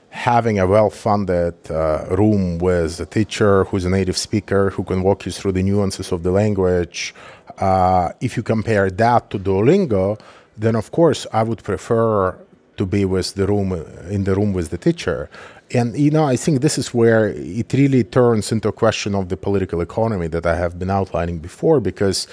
having 0.09 0.59
a 0.59 0.67
well-funded 0.67 1.55
uh, 1.71 2.05
room 2.11 2.59
with 2.59 2.99
a 2.99 3.05
teacher 3.05 3.63
who's 3.65 3.85
a 3.85 3.89
native 3.89 4.15
speaker 4.15 4.69
who 4.69 4.83
can 4.83 5.01
walk 5.01 5.25
you 5.25 5.31
through 5.31 5.51
the 5.51 5.63
nuances 5.63 6.11
of 6.11 6.21
the 6.23 6.31
language, 6.31 7.15
uh, 7.57 8.11
if 8.21 8.37
you 8.37 8.43
compare 8.43 8.91
that 8.91 9.29
to 9.31 9.39
Duolingo, 9.39 10.19
then 10.57 10.75
of 10.75 10.91
course 10.91 11.25
I 11.33 11.41
would 11.43 11.63
prefer 11.63 12.37
to 12.77 12.85
be 12.85 13.05
with 13.05 13.33
the 13.35 13.47
room 13.47 13.71
in 14.09 14.23
the 14.23 14.35
room 14.35 14.53
with 14.53 14.69
the 14.69 14.77
teacher. 14.77 15.29
And 15.73 15.97
you 15.97 16.11
know, 16.11 16.25
I 16.25 16.35
think 16.35 16.61
this 16.61 16.77
is 16.77 16.93
where 16.93 17.29
it 17.29 17.73
really 17.73 18.03
turns 18.03 18.51
into 18.51 18.69
a 18.69 18.71
question 18.71 19.15
of 19.15 19.29
the 19.29 19.37
political 19.37 19.81
economy 19.81 20.27
that 20.27 20.45
I 20.45 20.55
have 20.55 20.77
been 20.77 20.91
outlining 20.91 21.39
before, 21.39 21.79
because 21.79 22.27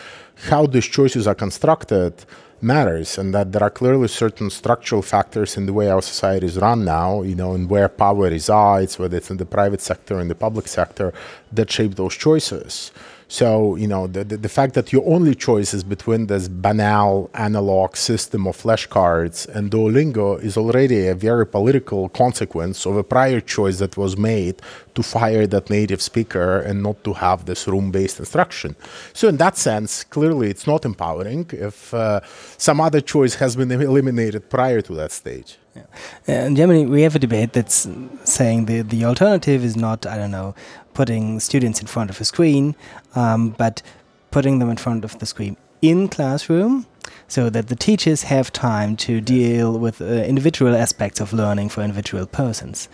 how 0.49 0.67
these 0.67 0.87
choices 0.87 1.27
are 1.27 1.35
constructed 1.35 2.13
matters 2.62 3.19
and 3.19 3.35
that 3.35 3.52
there 3.52 3.62
are 3.62 3.71
clearly 3.71 4.09
certain 4.09 4.50
structural 4.50 5.02
factors 5.02 5.57
in 5.57 5.67
the 5.67 5.73
way 5.73 5.88
our 5.88 6.02
society 6.02 6.47
is 6.47 6.59
run 6.59 6.85
now 6.85 7.23
you 7.23 7.35
know 7.35 7.55
and 7.55 7.71
where 7.71 7.88
power 7.88 8.29
resides 8.29 8.99
whether 8.99 9.17
it's 9.17 9.31
in 9.31 9.37
the 9.38 9.47
private 9.47 9.81
sector 9.81 10.17
or 10.17 10.21
in 10.21 10.29
the 10.29 10.35
public 10.35 10.69
sector 10.69 11.12
that 11.52 11.71
shape 11.71 11.95
those 11.95 12.17
choices 12.17 12.93
so, 13.31 13.77
you 13.77 13.87
know, 13.87 14.09
the, 14.09 14.25
the, 14.25 14.37
the, 14.39 14.49
fact 14.49 14.75
that 14.75 14.93
your 14.93 15.05
only 15.07 15.37
choice 15.37 15.73
is 15.73 15.85
between 15.85 16.27
this 16.27 16.49
banal 16.49 17.31
analog 17.35 17.95
system 17.95 18.49
of 18.49 18.57
flashcards 18.57 19.47
and 19.55 19.71
Duolingo 19.71 20.43
is 20.43 20.57
already 20.57 21.07
a 21.07 21.15
very 21.15 21.47
political 21.47 22.09
consequence 22.09 22.85
of 22.87 22.97
a 22.97 23.05
prior 23.05 23.41
choice 23.41 23.79
that 23.79 23.97
was 23.97 24.17
made 24.17 24.61
to 24.97 25.05
fire 25.05 25.47
that 25.47 25.71
native 25.71 26.03
speaker 26.03 26.59
and 26.59 26.83
not 26.83 27.05
to 27.05 27.13
have 27.13 27.45
this 27.45 27.69
room 27.69 27.93
based 27.93 28.19
instruction. 28.19 28.75
So, 29.13 29.29
in 29.29 29.37
that 29.37 29.57
sense, 29.57 30.03
clearly 30.03 30.51
it's 30.51 30.67
not 30.67 30.85
empowering 30.85 31.47
if 31.53 31.95
uh, 31.95 32.23
some 32.59 32.81
other 32.81 33.01
choice 33.01 33.37
has 33.37 33.55
been 33.55 33.71
eliminated 33.91 34.51
prior 34.51 34.81
to 34.83 34.95
that 34.95 35.13
stage. 35.13 35.60
Yeah. 35.75 35.83
Uh, 36.29 36.47
in 36.47 36.57
Germany, 36.57 36.87
we 36.87 37.03
have 37.03 37.15
a 37.15 37.19
debate 37.19 37.53
that's 37.53 37.89
saying 38.25 38.67
the, 38.67 38.83
the 38.83 39.05
alternative 39.05 39.65
is 39.65 39.77
not, 39.77 40.07
I 40.07 40.17
don't 40.17 40.31
know, 40.31 40.55
putting 40.95 41.41
students 41.41 41.81
in 41.81 41.87
front 41.87 42.11
of 42.11 42.21
a 42.21 42.25
screen, 42.25 42.75
um, 43.15 43.50
but 43.50 43.83
putting 44.31 44.59
them 44.59 44.69
in 44.69 44.77
front 44.77 45.05
of 45.05 45.19
the 45.19 45.27
screen 45.27 45.57
in 45.83 46.09
classroom 46.09 46.87
so 47.29 47.49
that 47.50 47.69
the 47.69 47.77
teachers 47.77 48.25
have 48.25 48.53
time 48.53 48.97
to 48.97 49.21
deal 49.21 49.79
with 49.79 50.00
uh, 50.00 50.05
individual 50.05 50.75
aspects 50.75 51.21
of 51.21 51.33
learning 51.33 51.69
for 51.69 51.83
individual 51.83 52.27
persons. 52.27 52.89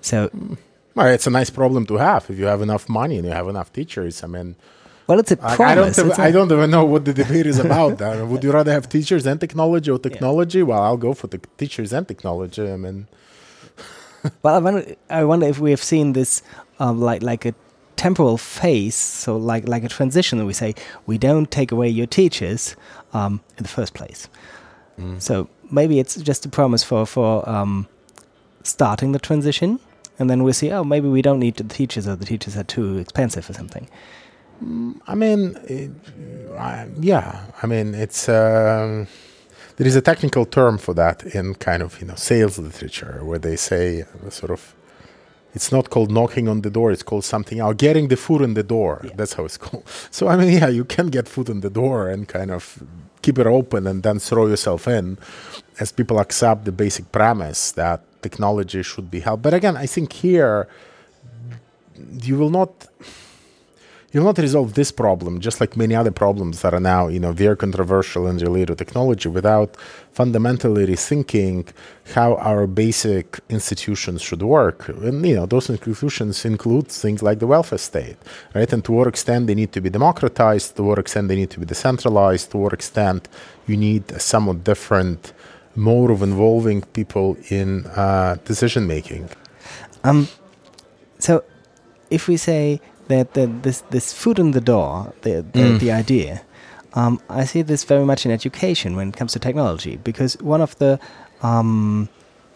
So, 0.00 0.30
well, 0.94 1.06
it's 1.08 1.26
a 1.26 1.30
nice 1.30 1.50
problem 1.50 1.86
to 1.86 1.96
have 1.96 2.28
if 2.28 2.38
you 2.38 2.46
have 2.46 2.62
enough 2.62 2.88
money 2.88 3.16
and 3.16 3.26
you 3.26 3.32
have 3.32 3.48
enough 3.48 3.72
teachers. 3.72 4.22
I 4.24 4.26
mean, 4.26 4.56
well, 5.06 5.20
it's 5.20 5.30
a 5.30 5.36
promise. 5.36 5.98
I 5.98 6.02
don't, 6.02 6.18
I 6.18 6.30
don't 6.30 6.52
even 6.52 6.70
know 6.70 6.84
what 6.84 7.04
the 7.04 7.12
debate 7.12 7.46
is 7.46 7.58
about. 7.58 8.00
Would 8.00 8.42
you 8.42 8.52
rather 8.52 8.72
have 8.72 8.88
teachers 8.88 9.26
and 9.26 9.40
technology 9.40 9.90
or 9.90 9.98
technology? 9.98 10.58
Yeah. 10.58 10.64
Well, 10.64 10.82
I'll 10.82 10.96
go 10.96 11.14
for 11.14 11.28
the 11.28 11.38
teachers 11.58 11.92
and 11.92 12.06
technology. 12.08 12.70
I 12.70 12.76
mean, 12.76 13.06
well, 14.42 14.56
I 14.56 14.58
wonder, 14.58 14.96
I 15.08 15.24
wonder 15.24 15.46
if 15.46 15.60
we 15.60 15.70
have 15.70 15.82
seen 15.82 16.12
this 16.12 16.42
um, 16.80 17.00
like 17.00 17.22
like 17.22 17.44
a 17.44 17.54
temporal 17.94 18.36
phase, 18.36 18.94
so 18.94 19.36
like 19.36 19.68
like 19.68 19.84
a 19.84 19.88
transition. 19.88 20.44
We 20.44 20.52
say 20.52 20.74
we 21.06 21.18
don't 21.18 21.50
take 21.50 21.70
away 21.70 21.88
your 21.88 22.06
teachers 22.06 22.76
um, 23.12 23.40
in 23.56 23.62
the 23.62 23.68
first 23.68 23.94
place. 23.94 24.28
Mm. 24.98 25.20
So 25.22 25.48
maybe 25.70 25.98
it's 26.00 26.16
just 26.16 26.44
a 26.46 26.48
promise 26.48 26.82
for 26.82 27.06
for 27.06 27.48
um, 27.48 27.86
starting 28.64 29.12
the 29.12 29.20
transition, 29.20 29.78
and 30.18 30.28
then 30.28 30.42
we 30.42 30.52
see 30.52 30.72
oh 30.72 30.82
maybe 30.82 31.08
we 31.08 31.22
don't 31.22 31.38
need 31.38 31.56
the 31.56 31.64
teachers 31.64 32.08
or 32.08 32.16
the 32.16 32.26
teachers 32.26 32.56
are 32.56 32.64
too 32.64 32.98
expensive 32.98 33.48
or 33.48 33.52
something. 33.52 33.88
I 35.06 35.14
mean, 35.14 35.56
it, 35.64 35.90
uh, 36.56 36.86
yeah. 36.98 37.44
I 37.62 37.66
mean, 37.66 37.94
it's. 37.94 38.28
Uh, 38.28 39.06
there 39.76 39.86
is 39.86 39.96
a 39.96 40.00
technical 40.00 40.46
term 40.46 40.78
for 40.78 40.94
that 40.94 41.22
in 41.34 41.54
kind 41.54 41.82
of 41.82 42.00
you 42.00 42.06
know 42.06 42.14
sales 42.14 42.58
literature 42.58 43.20
where 43.22 43.38
they 43.38 43.56
say 43.56 44.02
uh, 44.02 44.30
sort 44.30 44.50
of 44.50 44.74
it's 45.54 45.70
not 45.72 45.90
called 45.90 46.10
knocking 46.10 46.48
on 46.48 46.62
the 46.62 46.70
door 46.70 46.90
it's 46.90 47.02
called 47.02 47.24
something 47.24 47.60
else 47.60 47.76
getting 47.76 48.08
the 48.08 48.16
foot 48.16 48.42
in 48.42 48.54
the 48.54 48.62
door 48.62 49.02
yeah. 49.04 49.10
that's 49.16 49.34
how 49.34 49.44
it's 49.44 49.56
called 49.64 49.84
so 50.10 50.28
i 50.28 50.36
mean 50.36 50.52
yeah 50.52 50.68
you 50.68 50.84
can 50.84 51.08
get 51.08 51.28
foot 51.28 51.48
in 51.48 51.60
the 51.60 51.70
door 51.70 52.08
and 52.08 52.28
kind 52.28 52.50
of 52.50 52.82
keep 53.22 53.38
it 53.38 53.46
open 53.46 53.86
and 53.86 54.02
then 54.02 54.18
throw 54.18 54.46
yourself 54.46 54.86
in 54.88 55.18
as 55.80 55.92
people 55.92 56.18
accept 56.18 56.64
the 56.64 56.72
basic 56.72 57.10
premise 57.12 57.72
that 57.72 58.00
technology 58.22 58.82
should 58.82 59.10
be 59.10 59.20
helped 59.20 59.42
but 59.42 59.52
again 59.54 59.76
i 59.76 59.86
think 59.86 60.12
here 60.12 60.68
you 62.22 62.36
will 62.36 62.50
not 62.50 62.86
you'll 64.12 64.24
not 64.24 64.38
resolve 64.38 64.74
this 64.74 64.92
problem, 64.92 65.40
just 65.40 65.60
like 65.60 65.76
many 65.76 65.94
other 65.94 66.10
problems 66.10 66.62
that 66.62 66.72
are 66.72 66.80
now, 66.80 67.08
you 67.08 67.20
know, 67.20 67.32
very 67.32 67.56
controversial 67.56 68.26
and 68.26 68.40
related 68.40 68.68
to 68.68 68.74
technology, 68.84 69.28
without 69.28 69.76
fundamentally 70.12 70.86
rethinking 70.86 71.66
how 72.14 72.36
our 72.36 72.66
basic 72.66 73.40
institutions 73.48 74.22
should 74.22 74.42
work. 74.42 74.88
And 74.88 75.26
you 75.26 75.36
know, 75.36 75.46
those 75.46 75.68
institutions 75.68 76.44
include 76.44 76.88
things 76.88 77.22
like 77.22 77.40
the 77.40 77.46
welfare 77.46 77.78
state, 77.78 78.16
right? 78.54 78.72
And 78.72 78.84
to 78.84 78.92
what 78.92 79.06
extent 79.06 79.46
they 79.48 79.54
need 79.54 79.72
to 79.72 79.80
be 79.80 79.90
democratized, 79.90 80.76
to 80.76 80.82
what 80.82 80.98
extent 80.98 81.28
they 81.28 81.36
need 81.36 81.50
to 81.50 81.60
be 81.60 81.66
decentralized, 81.66 82.50
to 82.52 82.58
what 82.58 82.72
extent 82.72 83.28
you 83.66 83.76
need 83.76 84.10
a 84.12 84.20
somewhat 84.20 84.64
different 84.64 85.32
mode 85.74 86.10
of 86.10 86.22
involving 86.22 86.80
people 86.82 87.36
in 87.50 87.84
uh, 87.88 88.36
decision 88.44 88.86
making. 88.86 89.28
Um, 90.04 90.28
so, 91.18 91.44
if 92.10 92.28
we 92.28 92.36
say 92.36 92.80
that, 93.08 93.34
this 93.34 93.82
this 93.90 94.12
foot 94.12 94.38
in 94.38 94.52
the 94.52 94.60
door, 94.60 95.12
the 95.22 95.44
the, 95.52 95.60
mm. 95.60 95.80
the 95.80 95.92
idea. 95.92 96.42
Um, 96.94 97.20
I 97.28 97.44
see 97.44 97.62
this 97.62 97.84
very 97.84 98.04
much 98.04 98.24
in 98.24 98.32
education 98.32 98.96
when 98.96 99.10
it 99.10 99.16
comes 99.16 99.32
to 99.32 99.38
technology 99.38 99.96
because 99.96 100.38
one 100.40 100.62
of 100.62 100.78
the 100.78 100.98
um, 101.42 102.08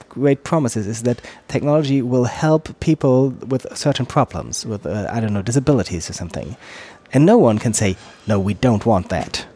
great 0.09 0.45
promises 0.45 0.87
is 0.87 1.03
that 1.03 1.21
technology 1.49 2.01
will 2.01 2.25
help 2.25 2.81
people 2.81 3.31
with 3.49 3.67
certain 3.77 4.07
problems, 4.07 4.65
with 4.65 4.87
uh, 4.87 5.09
I 5.13 5.21
don't 5.21 5.35
know 5.35 5.43
disabilities 5.43 6.09
or 6.09 6.15
something, 6.15 6.57
and 7.13 7.27
no 7.27 7.37
one 7.39 7.59
can 7.59 7.75
say 7.75 7.97
no, 8.27 8.39
we 8.41 8.55
don't 8.55 8.87
want 8.87 9.11
that 9.11 9.47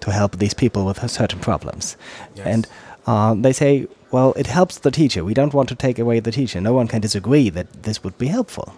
to 0.00 0.10
help 0.10 0.38
these 0.38 0.54
people 0.54 0.84
with 0.86 1.10
certain 1.10 1.38
problems, 1.38 1.96
yes. 2.34 2.46
and 2.46 2.68
uh, 3.06 3.34
they 3.34 3.52
say. 3.52 3.86
Well, 4.10 4.34
it 4.36 4.46
helps 4.46 4.76
the 4.80 4.90
teacher. 4.90 5.24
We 5.24 5.32
don't 5.32 5.54
want 5.54 5.70
to 5.70 5.74
take 5.74 5.98
away 5.98 6.20
the 6.20 6.30
teacher. 6.30 6.60
No 6.60 6.74
one 6.74 6.86
can 6.86 7.00
disagree 7.00 7.48
that 7.48 7.84
this 7.84 8.04
would 8.04 8.18
be 8.18 8.26
helpful. 8.26 8.74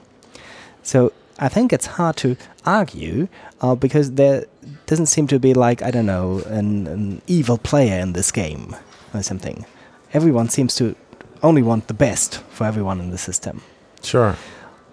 So 0.85 1.13
I 1.39 1.49
think 1.49 1.73
it's 1.73 1.87
hard 1.87 2.17
to 2.19 2.37
argue 2.65 3.29
uh, 3.61 3.75
because 3.75 4.13
there 4.13 4.45
doesn't 4.87 5.07
seem 5.07 5.27
to 5.29 5.39
be 5.39 5.55
like 5.55 5.83
I 5.83 5.91
don't 5.91 6.07
know 6.07 6.43
an, 6.47 6.87
an, 6.87 7.23
evil 7.27 7.59
player 7.59 8.01
in 8.01 8.13
this 8.13 8.31
game 8.31 8.77
or 9.13 9.23
something. 9.23 9.67
Everyone 10.13 10.49
seems 10.49 10.77
to 10.77 10.95
only 11.43 11.63
want 11.63 11.89
the 11.89 11.95
best 11.95 12.41
for 12.51 12.65
everyone 12.65 13.01
in 13.01 13.11
the 13.11 13.19
system. 13.19 13.63
Sure. 14.03 14.37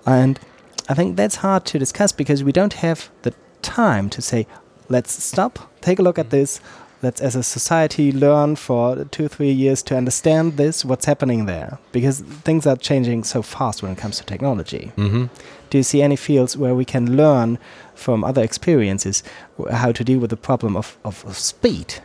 And 0.06 0.39
I 0.89 0.93
think 0.93 1.15
that's 1.15 1.38
hard 1.38 1.65
to 1.65 1.80
discuss 1.80 2.12
because 2.12 2.43
we 2.43 2.51
don't 2.51 2.73
have 2.73 3.10
the 3.21 3.34
time 3.62 4.10
to 4.10 4.21
say, 4.21 4.47
let's 4.89 5.23
stop, 5.23 5.71
take 5.82 5.99
a 5.99 6.01
look 6.01 6.17
at 6.17 6.32
this, 6.32 6.60
let's 7.02 7.22
as 7.22 7.36
a 7.36 7.44
society 7.44 8.12
learn 8.12 8.56
for 8.56 9.06
two 9.06 9.28
three 9.28 9.52
years 9.52 9.82
to 9.84 9.98
understand 9.98 10.58
this 10.58 10.86
what's 10.86 11.06
happening 11.06 11.46
there. 11.46 11.80
Because 11.92 12.22
things 12.22 12.66
are 12.68 12.76
changing 12.76 13.24
so 13.24 13.42
fast 13.42 13.82
when 13.82 13.92
it 13.92 13.98
comes 13.98 14.18
to 14.18 14.26
technology. 14.26 14.92
Mm-hmm. 14.98 15.26
do 15.70 15.78
you 15.78 15.84
see 15.84 16.02
any 16.02 16.16
fields 16.16 16.58
where 16.58 16.76
we 16.76 16.86
can 16.86 17.16
learn 17.16 17.58
from 17.96 18.24
other 18.24 18.44
experiences 18.44 19.24
how 19.72 19.92
to 19.92 20.04
deal 20.04 20.20
with 20.20 20.30
the 20.30 20.38
problem 20.38 20.76
of, 20.76 20.98
of, 21.04 21.26
of 21.26 21.38
speed? 21.38 21.96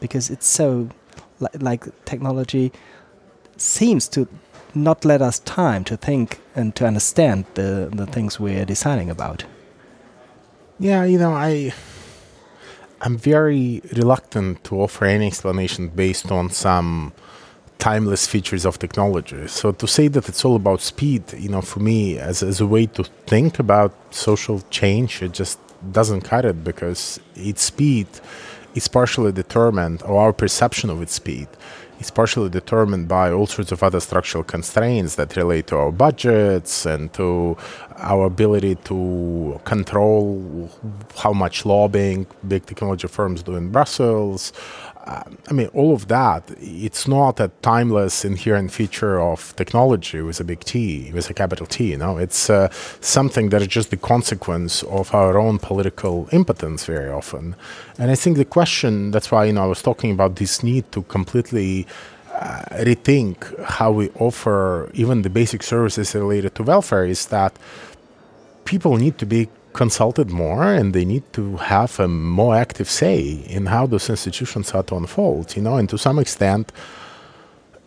Because 0.00 0.30
it's 0.30 0.46
so 0.46 0.88
li- 1.40 1.48
like 1.60 1.84
technology 2.04 2.72
seems 3.56 4.08
to 4.08 4.26
not 4.74 5.04
let 5.04 5.22
us 5.22 5.38
time 5.40 5.84
to 5.84 5.96
think 5.96 6.38
and 6.54 6.74
to 6.76 6.86
understand 6.86 7.44
the, 7.54 7.90
the 7.94 8.06
things 8.06 8.38
we're 8.38 8.64
deciding 8.64 9.10
about. 9.10 9.44
Yeah 10.78 11.04
you 11.04 11.18
know 11.18 11.32
i 11.32 11.72
I'm 13.00 13.16
very 13.16 13.82
reluctant 13.94 14.64
to 14.64 14.80
offer 14.80 15.04
any 15.04 15.26
explanation 15.26 15.88
based 15.88 16.32
on 16.32 16.50
some 16.50 17.12
timeless 17.78 18.26
features 18.26 18.64
of 18.64 18.78
technology. 18.78 19.46
So 19.48 19.72
to 19.72 19.86
say 19.86 20.08
that 20.08 20.28
it's 20.28 20.44
all 20.44 20.56
about 20.56 20.80
speed, 20.80 21.22
you 21.36 21.50
know, 21.50 21.60
for 21.60 21.80
me 21.80 22.18
as 22.18 22.42
as 22.42 22.60
a 22.60 22.66
way 22.66 22.86
to 22.86 23.04
think 23.26 23.58
about 23.58 23.92
social 24.10 24.60
change, 24.70 25.22
it 25.22 25.32
just 25.32 25.58
doesn't 25.92 26.22
cut 26.22 26.44
it 26.44 26.64
because 26.64 27.20
its 27.34 27.62
speed 27.62 28.06
is 28.74 28.88
partially 28.88 29.32
determined, 29.32 30.02
or 30.02 30.20
our 30.20 30.32
perception 30.32 30.90
of 30.90 31.02
its 31.02 31.14
speed 31.14 31.48
is 31.98 32.10
partially 32.10 32.48
determined 32.48 33.08
by 33.08 33.30
all 33.30 33.46
sorts 33.46 33.72
of 33.72 33.82
other 33.82 34.00
structural 34.00 34.44
constraints 34.44 35.14
that 35.16 35.36
relate 35.36 35.66
to 35.68 35.76
our 35.76 35.92
budgets 35.92 36.86
and 36.86 37.12
to 37.14 37.56
our 37.98 38.26
ability 38.26 38.74
to 38.84 39.60
control 39.64 40.70
how 41.16 41.32
much 41.32 41.64
lobbying 41.64 42.26
big 42.46 42.66
technology 42.66 43.08
firms 43.08 43.42
do 43.42 43.56
in 43.56 43.70
Brussels. 43.70 44.52
I 45.06 45.52
mean, 45.52 45.68
all 45.68 45.94
of 45.94 46.08
that, 46.08 46.42
it's 46.60 47.06
not 47.06 47.38
a 47.38 47.48
timeless 47.62 48.24
inherent 48.24 48.72
feature 48.72 49.20
of 49.20 49.54
technology 49.54 50.20
with 50.20 50.40
a 50.40 50.44
big 50.44 50.60
T, 50.60 51.12
with 51.12 51.30
a 51.30 51.34
capital 51.34 51.66
T, 51.66 51.90
you 51.92 51.96
know. 51.96 52.18
It's 52.18 52.50
uh, 52.50 52.68
something 53.00 53.50
that 53.50 53.62
is 53.62 53.68
just 53.68 53.90
the 53.90 53.96
consequence 53.96 54.82
of 54.84 55.14
our 55.14 55.38
own 55.38 55.58
political 55.58 56.28
impotence 56.32 56.86
very 56.86 57.08
often. 57.08 57.54
And 57.98 58.10
I 58.10 58.16
think 58.16 58.36
the 58.36 58.44
question, 58.44 59.12
that's 59.12 59.30
why, 59.30 59.44
you 59.44 59.52
know, 59.52 59.62
I 59.62 59.66
was 59.66 59.80
talking 59.80 60.10
about 60.10 60.36
this 60.36 60.64
need 60.64 60.90
to 60.92 61.02
completely 61.02 61.86
uh, 62.34 62.62
rethink 62.80 63.36
how 63.64 63.92
we 63.92 64.10
offer 64.18 64.90
even 64.94 65.22
the 65.22 65.30
basic 65.30 65.62
services 65.62 66.14
related 66.14 66.54
to 66.56 66.64
welfare 66.64 67.06
is 67.06 67.26
that 67.26 67.56
people 68.64 68.96
need 68.96 69.16
to 69.18 69.26
be 69.26 69.48
consulted 69.76 70.30
more 70.30 70.64
and 70.72 70.94
they 70.94 71.04
need 71.04 71.22
to 71.34 71.56
have 71.58 72.00
a 72.00 72.08
more 72.08 72.56
active 72.56 72.88
say 72.88 73.20
in 73.56 73.66
how 73.66 73.86
those 73.86 74.08
institutions 74.08 74.72
are 74.72 74.82
to 74.82 74.96
unfold 74.96 75.54
you 75.54 75.62
know 75.62 75.76
and 75.76 75.88
to 75.88 75.98
some 75.98 76.18
extent 76.18 76.72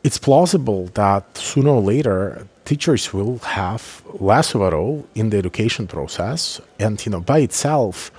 it's 0.04 0.20
plausible 0.20 0.86
that 0.94 1.24
sooner 1.36 1.72
or 1.72 1.82
later 1.82 2.48
teachers 2.64 3.12
will 3.12 3.40
have 3.40 4.04
less 4.20 4.54
of 4.56 4.62
a 4.62 4.70
role 4.70 5.04
in 5.16 5.32
the 5.32 5.38
education 5.38 5.88
process 5.88 6.62
and 6.80 7.04
you 7.06 7.12
know 7.12 7.20
by 7.20 7.40
itself 7.40 8.12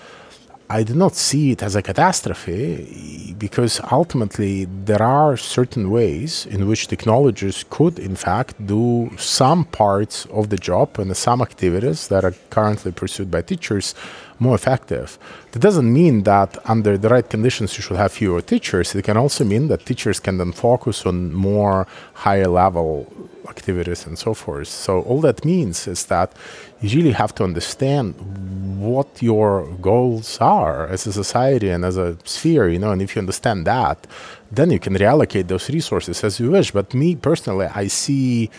I 0.73 0.85
do 0.85 0.95
not 0.95 1.17
see 1.17 1.51
it 1.51 1.65
as 1.65 1.75
a 1.75 1.83
catastrophe 1.83 3.35
because 3.37 3.81
ultimately 3.91 4.67
there 4.67 5.03
are 5.03 5.37
certain 5.37 5.91
ways 5.91 6.47
in 6.47 6.69
which 6.69 6.87
technologies 6.87 7.65
could, 7.69 7.99
in 7.99 8.15
fact, 8.15 8.55
do 8.65 9.11
some 9.17 9.65
parts 9.65 10.27
of 10.27 10.49
the 10.49 10.57
job 10.57 10.97
and 11.01 11.17
some 11.17 11.43
activities 11.43 12.07
that 12.07 12.25
are 12.25 12.35
currently 12.51 12.93
pursued 12.93 13.33
by 13.33 13.43
teachers 13.43 13.97
more 14.39 14.55
effective. 14.55 15.19
That 15.51 15.59
doesn't 15.59 15.93
mean 15.93 16.23
that 16.23 16.57
under 16.65 16.97
the 16.97 17.09
right 17.09 17.29
conditions 17.29 17.77
you 17.77 17.83
should 17.83 17.97
have 17.97 18.13
fewer 18.13 18.41
teachers. 18.41 18.95
It 18.95 19.03
can 19.03 19.17
also 19.17 19.45
mean 19.45 19.67
that 19.69 19.85
teachers 19.87 20.21
can 20.21 20.39
then 20.39 20.53
focus 20.53 21.05
on 21.05 21.35
more 21.35 21.89
higher 22.15 22.47
level 22.47 23.13
activities 23.49 24.07
and 24.07 24.19
so 24.19 24.35
forth. 24.35 24.69
So 24.69 25.01
all 25.03 25.21
that 25.23 25.45
means 25.45 25.87
is 25.87 26.07
that 26.07 26.33
you 26.81 26.97
really 26.97 27.13
have 27.13 27.35
to 27.37 27.45
understand 27.45 28.15
what 28.79 29.23
your 29.23 29.67
goals 29.81 30.39
are 30.41 30.87
as 30.87 31.07
a 31.07 31.13
society 31.13 31.69
and 31.69 31.85
as 31.85 31.97
a 31.97 32.17
sphere, 32.25 32.69
you 32.69 32.79
know, 32.79 32.91
and 32.93 33.03
if 33.03 33.15
you 33.15 33.21
understand 33.21 33.67
that, 33.67 34.07
then 34.51 34.71
you 34.71 34.79
can 34.79 34.95
reallocate 34.95 35.49
those 35.49 35.69
resources 35.71 36.25
as 36.25 36.41
you 36.41 36.51
wish. 36.51 36.71
But 36.71 36.95
me 36.95 37.17
personally, 37.17 37.67
I 37.67 37.89
see 37.89 38.51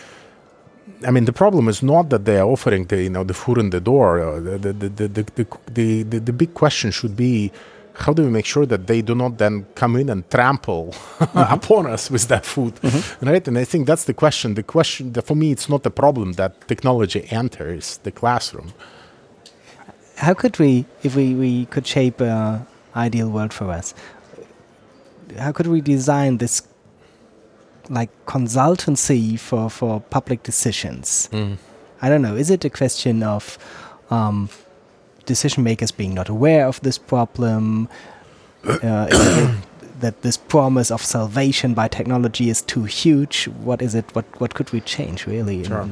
I 1.06 1.10
mean, 1.10 1.26
the 1.26 1.34
problem 1.34 1.68
is 1.68 1.82
not 1.82 2.10
that 2.10 2.26
they 2.26 2.38
are 2.38 2.48
offering 2.48 2.86
the 2.86 3.02
you 3.04 3.10
know 3.10 3.24
the 3.24 3.34
food 3.34 3.58
in 3.58 3.72
the 3.72 3.80
door. 3.80 4.40
The 4.40 4.58
the 4.58 4.74
the 4.74 4.90
the 4.90 5.08
the, 5.08 5.48
the, 5.74 6.04
the, 6.04 6.20
the 6.20 6.34
big 6.34 6.54
question 6.54 6.92
should 6.92 7.16
be 7.16 7.52
how 8.02 8.14
do 8.14 8.24
we 8.24 8.30
make 8.30 8.46
sure 8.46 8.66
that 8.66 8.88
they 8.88 9.02
do 9.02 9.14
not 9.14 9.38
then 9.38 9.66
come 9.76 9.96
in 9.96 10.10
and 10.10 10.30
trample 10.30 10.88
mm-hmm. 10.92 11.54
upon 11.58 11.86
us 11.86 12.10
with 12.10 12.28
that 12.28 12.46
food 12.46 12.76
mm-hmm. 12.76 13.26
right 13.26 13.48
and 13.48 13.58
i 13.58 13.64
think 13.64 13.88
that's 13.88 14.06
the 14.06 14.14
question 14.14 14.56
the 14.56 14.64
question 14.64 15.14
for 15.14 15.36
me 15.36 15.52
it's 15.52 15.70
not 15.70 15.84
the 15.84 15.92
problem 15.92 16.34
that 16.34 16.68
technology 16.68 17.26
enters 17.30 17.98
the 18.04 18.12
classroom 18.12 18.74
how 20.18 20.34
could 20.34 20.58
we 20.60 20.86
if 21.04 21.16
we, 21.16 21.34
we 21.34 21.66
could 21.66 21.86
shape 21.88 22.20
an 22.22 22.66
ideal 22.96 23.30
world 23.30 23.54
for 23.54 23.70
us 23.70 23.94
how 25.38 25.52
could 25.52 25.68
we 25.68 25.80
design 25.82 26.38
this 26.38 26.62
like 27.90 28.12
consultancy 28.26 29.40
for 29.40 29.70
for 29.70 30.02
public 30.10 30.44
decisions 30.44 31.30
mm. 31.32 31.58
i 32.02 32.10
don't 32.10 32.22
know 32.22 32.36
is 32.36 32.50
it 32.50 32.66
a 32.66 32.70
question 32.70 33.24
of 33.24 33.58
um, 34.10 34.50
decision 35.36 35.62
makers 35.64 35.92
being 36.02 36.14
not 36.20 36.28
aware 36.38 36.66
of 36.72 36.76
this 36.88 36.98
problem, 37.14 37.88
uh, 38.66 39.08
that 40.04 40.16
this 40.26 40.38
promise 40.56 40.90
of 40.92 41.02
salvation 41.18 41.70
by 41.82 41.88
technology 42.00 42.46
is 42.54 42.60
too 42.74 42.86
huge. 43.02 43.36
What 43.68 43.80
is 43.82 43.94
it? 44.00 44.06
What 44.16 44.26
what 44.42 44.52
could 44.58 44.70
we 44.76 44.80
change 44.96 45.20
really? 45.34 45.58
Sure. 45.64 45.88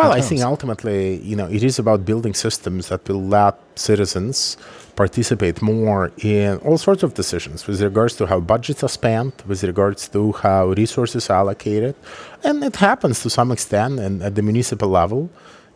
well, 0.00 0.12
terms? 0.12 0.20
I 0.20 0.22
think 0.28 0.40
ultimately, 0.54 1.00
you 1.30 1.36
know, 1.38 1.48
it 1.56 1.62
is 1.70 1.78
about 1.84 1.98
building 2.10 2.34
systems 2.46 2.82
that 2.90 3.00
will 3.08 3.24
let 3.38 3.54
citizens 3.88 4.56
participate 5.02 5.56
more 5.72 6.02
in 6.34 6.50
all 6.66 6.78
sorts 6.78 7.02
of 7.06 7.10
decisions 7.22 7.58
with 7.68 7.78
regards 7.88 8.14
to 8.18 8.22
how 8.30 8.38
budgets 8.52 8.80
are 8.86 8.94
spent, 9.00 9.32
with 9.50 9.60
regards 9.72 10.02
to 10.14 10.20
how 10.44 10.62
resources 10.82 11.22
are 11.30 11.38
allocated, 11.44 11.94
and 12.46 12.56
it 12.70 12.76
happens 12.88 13.16
to 13.24 13.28
some 13.38 13.50
extent 13.56 13.94
and 14.04 14.14
at 14.26 14.32
the 14.36 14.42
municipal 14.50 14.90
level 15.02 15.22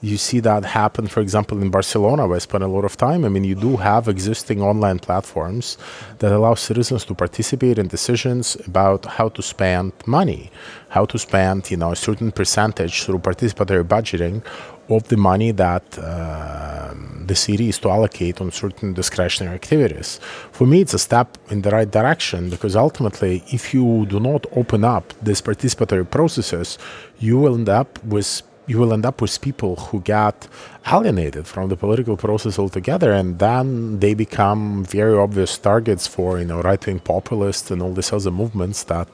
you 0.05 0.19
see 0.19 0.41
that 0.41 0.65
happen, 0.65 1.07
for 1.07 1.21
example, 1.21 1.63
in 1.63 1.71
Barcelona, 1.71 2.27
where 2.27 2.37
I 2.37 2.41
spent 2.41 2.63
a 2.63 2.67
lot 2.77 2.85
of 2.85 2.95
time. 2.97 3.25
I 3.25 3.31
mean, 3.31 3.45
you 3.45 3.55
do 3.55 3.77
have 3.77 4.07
existing 4.07 4.61
online 4.61 4.99
platforms 4.99 5.79
that 6.19 6.31
allow 6.31 6.55
citizens 6.55 7.05
to 7.07 7.15
participate 7.15 7.79
in 7.79 7.87
decisions 7.89 8.57
about 8.67 9.07
how 9.07 9.31
to 9.31 9.43
spend 9.43 9.93
money, 10.07 10.51
how 10.91 11.07
to 11.07 11.19
spend, 11.19 11.71
you 11.71 11.79
know, 11.79 11.93
a 11.93 11.97
certain 11.97 12.31
percentage 12.33 13.05
through 13.05 13.21
participatory 13.21 13.85
budgeting 13.85 14.45
of 14.91 15.09
the 15.09 15.17
money 15.17 15.51
that 15.53 15.99
uh, 15.99 16.93
the 17.27 17.35
city 17.35 17.71
is 17.71 17.79
to 17.79 17.89
allocate 17.89 18.43
on 18.43 18.51
certain 18.51 18.93
discretionary 18.93 19.55
activities. 19.55 20.21
For 20.53 20.67
me, 20.67 20.83
it's 20.83 20.93
a 20.93 20.99
step 20.99 21.39
in 21.49 21.63
the 21.63 21.71
right 21.71 21.91
direction 21.91 22.51
because 22.51 22.77
ultimately, 22.77 23.43
if 23.49 23.73
you 23.73 24.05
do 24.07 24.21
not 24.21 24.45
open 24.53 24.85
up 24.85 25.15
these 25.23 25.41
participatory 25.41 26.09
processes, 26.11 26.79
you 27.19 27.39
will 27.39 27.55
end 27.55 27.71
up 27.71 27.91
with 28.05 28.43
you 28.67 28.79
will 28.79 28.93
end 28.93 29.05
up 29.05 29.21
with 29.21 29.41
people 29.41 29.77
who 29.77 30.01
get 30.01 30.49
alienated 30.87 31.47
from 31.47 31.69
the 31.69 31.77
political 31.77 32.17
process 32.17 32.59
altogether, 32.59 33.13
and 33.13 33.39
then 33.39 34.01
they 34.01 34.15
become 34.15 34.85
very 34.85 35.17
obvious 35.17 35.57
targets 35.59 36.07
for 36.07 36.39
you 36.39 36.45
know 36.45 36.61
right-wing 36.61 37.01
populists 37.01 37.71
and 37.71 37.83
all 37.83 37.93
these 37.93 38.13
other 38.13 38.31
movements 38.31 38.85
that 38.85 39.09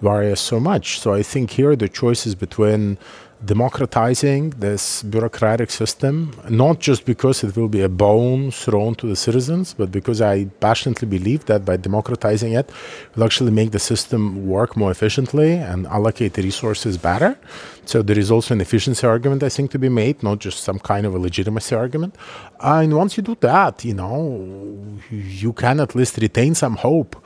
vary 0.00 0.36
so 0.36 0.60
much. 0.60 1.00
So 1.00 1.12
I 1.12 1.22
think 1.22 1.50
here 1.50 1.76
the 1.76 1.88
choice 1.88 2.26
is 2.26 2.34
between 2.34 2.98
democratizing 3.44 4.50
this 4.50 5.02
bureaucratic 5.02 5.70
system, 5.70 6.34
not 6.48 6.80
just 6.80 7.04
because 7.04 7.44
it 7.44 7.56
will 7.56 7.68
be 7.68 7.82
a 7.82 7.88
bone 7.88 8.50
thrown 8.50 8.94
to 8.96 9.06
the 9.06 9.16
citizens, 9.16 9.74
but 9.74 9.90
because 9.90 10.20
I 10.20 10.46
passionately 10.60 11.08
believe 11.08 11.44
that 11.46 11.64
by 11.64 11.76
democratizing 11.76 12.52
it, 12.52 12.70
we'll 13.14 13.24
actually 13.24 13.50
make 13.50 13.72
the 13.72 13.78
system 13.78 14.46
work 14.46 14.76
more 14.76 14.90
efficiently 14.90 15.52
and 15.54 15.86
allocate 15.86 16.34
the 16.34 16.42
resources 16.42 16.96
better. 16.96 17.36
So 17.84 18.02
there 18.02 18.18
is 18.18 18.30
also 18.30 18.54
an 18.54 18.60
efficiency 18.60 19.06
argument, 19.06 19.42
I 19.42 19.50
think, 19.50 19.70
to 19.72 19.78
be 19.78 19.88
made, 19.88 20.22
not 20.22 20.38
just 20.38 20.62
some 20.62 20.78
kind 20.78 21.04
of 21.04 21.14
a 21.14 21.18
legitimacy 21.18 21.74
argument. 21.74 22.16
Uh, 22.60 22.80
and 22.82 22.96
once 22.96 23.16
you 23.16 23.22
do 23.22 23.36
that, 23.40 23.84
you 23.84 23.94
know, 23.94 24.98
you 25.10 25.52
can 25.52 25.80
at 25.80 25.94
least 25.94 26.16
retain 26.18 26.54
some 26.54 26.76
hope 26.76 27.16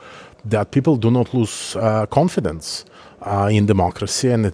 that 0.43 0.71
people 0.71 0.95
do 0.95 1.11
not 1.11 1.33
lose 1.33 1.75
uh, 1.75 2.05
confidence 2.07 2.85
uh, 3.21 3.49
in 3.51 3.65
democracy 3.65 4.29
and 4.29 4.45
the 4.45 4.51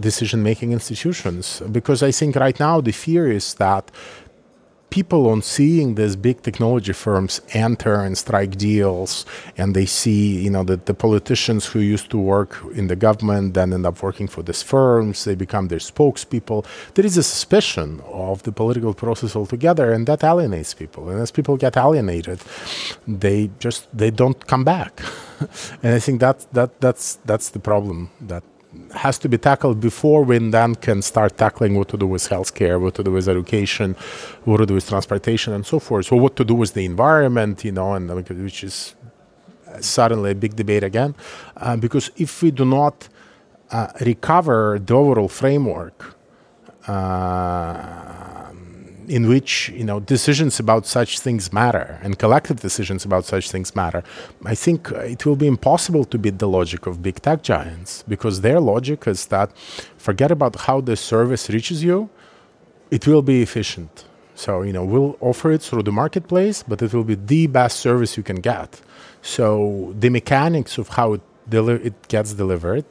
decision 0.00 0.42
making 0.42 0.72
institutions. 0.72 1.62
Because 1.70 2.02
I 2.02 2.10
think 2.10 2.36
right 2.36 2.58
now 2.58 2.80
the 2.80 2.92
fear 2.92 3.30
is 3.30 3.54
that 3.54 3.90
people 4.94 5.28
on 5.28 5.42
seeing 5.42 5.96
these 5.96 6.14
big 6.14 6.40
technology 6.42 6.92
firms 6.92 7.40
enter 7.52 7.96
and 8.06 8.16
strike 8.16 8.54
deals 8.56 9.26
and 9.58 9.74
they 9.74 9.84
see 9.84 10.22
you 10.44 10.50
know 10.54 10.62
that 10.62 10.86
the 10.86 10.94
politicians 10.94 11.62
who 11.70 11.80
used 11.80 12.08
to 12.14 12.18
work 12.34 12.50
in 12.80 12.86
the 12.86 12.94
government 12.94 13.54
then 13.54 13.72
end 13.72 13.84
up 13.84 14.00
working 14.08 14.28
for 14.28 14.42
these 14.44 14.62
firms 14.62 15.24
they 15.24 15.34
become 15.34 15.66
their 15.66 15.84
spokespeople. 15.92 16.64
There 16.94 17.04
is 17.04 17.16
a 17.16 17.24
suspicion 17.24 17.88
of 18.30 18.44
the 18.44 18.52
political 18.52 18.94
process 18.94 19.34
altogether 19.34 19.92
and 19.92 20.06
that 20.06 20.22
alienates 20.22 20.74
people. 20.74 21.02
And 21.10 21.18
as 21.20 21.32
people 21.32 21.56
get 21.56 21.76
alienated 21.76 22.38
they 23.24 23.50
just 23.58 23.80
they 24.00 24.10
don't 24.20 24.40
come 24.46 24.64
back. 24.74 24.92
And 25.82 25.92
i 25.98 26.00
think 26.04 26.20
that 26.20 26.38
that 26.58 26.70
that's 26.84 27.06
that's 27.30 27.48
the 27.54 27.62
problem 27.70 27.98
that 28.32 28.44
has 28.94 29.18
to 29.18 29.28
be 29.28 29.38
tackled 29.38 29.80
before 29.80 30.22
we 30.22 30.38
then 30.38 30.74
can 30.76 31.02
start 31.02 31.36
tackling 31.36 31.74
what 31.74 31.88
to 31.88 31.96
do 31.96 32.06
with 32.06 32.28
healthcare, 32.28 32.80
what 32.80 32.94
to 32.94 33.02
do 33.02 33.12
with 33.12 33.28
education, 33.28 33.96
what 34.44 34.58
to 34.58 34.66
do 34.66 34.74
with 34.74 34.88
transportation, 34.88 35.52
and 35.52 35.66
so 35.66 35.78
forth. 35.78 36.06
So, 36.06 36.16
what 36.16 36.36
to 36.36 36.44
do 36.44 36.54
with 36.54 36.74
the 36.74 36.84
environment, 36.84 37.64
you 37.64 37.72
know, 37.72 37.94
and 37.94 38.08
which 38.10 38.64
is 38.64 38.94
suddenly 39.80 40.30
a 40.30 40.34
big 40.34 40.54
debate 40.54 40.84
again, 40.84 41.14
uh, 41.56 41.76
because 41.76 42.10
if 42.16 42.42
we 42.42 42.50
do 42.50 42.64
not 42.64 43.08
uh, 43.70 43.88
recover 44.02 44.78
the 44.78 44.94
overall 44.94 45.28
framework. 45.28 46.14
Uh, 46.86 48.43
in 49.08 49.28
which 49.28 49.68
you 49.70 49.84
know 49.84 50.00
decisions 50.00 50.60
about 50.60 50.86
such 50.86 51.20
things 51.20 51.52
matter 51.52 51.98
and 52.02 52.18
collective 52.18 52.60
decisions 52.60 53.04
about 53.04 53.24
such 53.24 53.50
things 53.50 53.74
matter 53.74 54.02
i 54.44 54.54
think 54.54 54.92
uh, 54.92 54.96
it 55.00 55.26
will 55.26 55.36
be 55.36 55.46
impossible 55.46 56.04
to 56.04 56.18
beat 56.18 56.38
the 56.38 56.48
logic 56.48 56.86
of 56.86 57.02
big 57.02 57.20
tech 57.22 57.42
giants 57.42 58.04
because 58.08 58.40
their 58.40 58.60
logic 58.60 59.06
is 59.06 59.26
that 59.26 59.50
forget 59.96 60.30
about 60.30 60.56
how 60.66 60.80
the 60.80 60.96
service 60.96 61.50
reaches 61.50 61.82
you 61.82 62.08
it 62.90 63.06
will 63.06 63.22
be 63.22 63.42
efficient. 63.42 64.04
So 64.34 64.62
you 64.62 64.72
know 64.72 64.84
we'll 64.84 65.16
offer 65.20 65.52
it 65.52 65.62
through 65.62 65.84
the 65.84 65.92
marketplace 66.02 66.58
but 66.70 66.82
it 66.82 66.92
will 66.94 67.04
be 67.04 67.18
the 67.32 67.46
best 67.46 67.76
service 67.80 68.16
you 68.16 68.22
can 68.22 68.40
get. 68.52 68.80
So 69.22 69.46
the 69.98 70.10
mechanics 70.10 70.78
of 70.78 70.88
how 70.88 71.14
it, 71.14 71.22
deli- 71.48 71.84
it 71.90 71.96
gets 72.08 72.34
delivered 72.34 72.84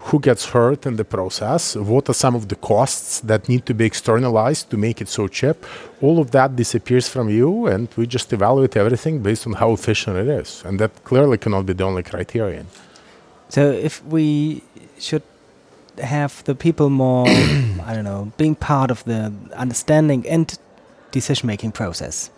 who 0.00 0.20
gets 0.20 0.46
hurt 0.46 0.86
in 0.86 0.96
the 0.96 1.04
process, 1.04 1.76
what 1.76 2.08
are 2.08 2.14
some 2.14 2.34
of 2.34 2.48
the 2.48 2.56
costs 2.56 3.20
that 3.20 3.48
need 3.48 3.66
to 3.66 3.74
be 3.74 3.84
externalized 3.84 4.70
to 4.70 4.76
make 4.76 5.00
it 5.00 5.08
so 5.08 5.26
cheap. 5.28 5.56
All 6.00 6.18
of 6.20 6.30
that 6.30 6.54
disappears 6.56 7.08
from 7.08 7.28
you, 7.28 7.66
and 7.66 7.88
we 7.96 8.06
just 8.06 8.32
evaluate 8.32 8.76
everything 8.76 9.20
based 9.20 9.46
on 9.46 9.54
how 9.54 9.72
efficient 9.72 10.16
it 10.16 10.28
is. 10.28 10.62
And 10.64 10.78
that 10.78 11.04
clearly 11.04 11.36
cannot 11.36 11.66
be 11.66 11.72
the 11.72 11.84
only 11.84 12.02
criterion. 12.02 12.66
So, 13.48 13.72
if 13.72 14.04
we 14.04 14.62
should 14.98 15.22
have 15.98 16.44
the 16.44 16.54
people 16.54 16.90
more, 16.90 17.26
I 17.28 17.92
don't 17.94 18.04
know, 18.04 18.32
being 18.36 18.54
part 18.54 18.90
of 18.90 19.02
the 19.04 19.32
understanding 19.54 20.26
and 20.28 20.56
decision 21.10 21.46
making 21.46 21.72
process. 21.72 22.30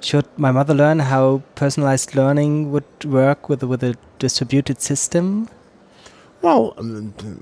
Should 0.00 0.26
my 0.36 0.52
mother 0.52 0.74
learn 0.74 0.98
how 0.98 1.42
personalized 1.54 2.14
learning 2.14 2.70
would 2.72 3.04
work 3.04 3.48
with 3.48 3.62
with 3.62 3.82
a 3.82 3.96
distributed 4.18 4.80
system? 4.80 5.48
Well, 6.44 6.76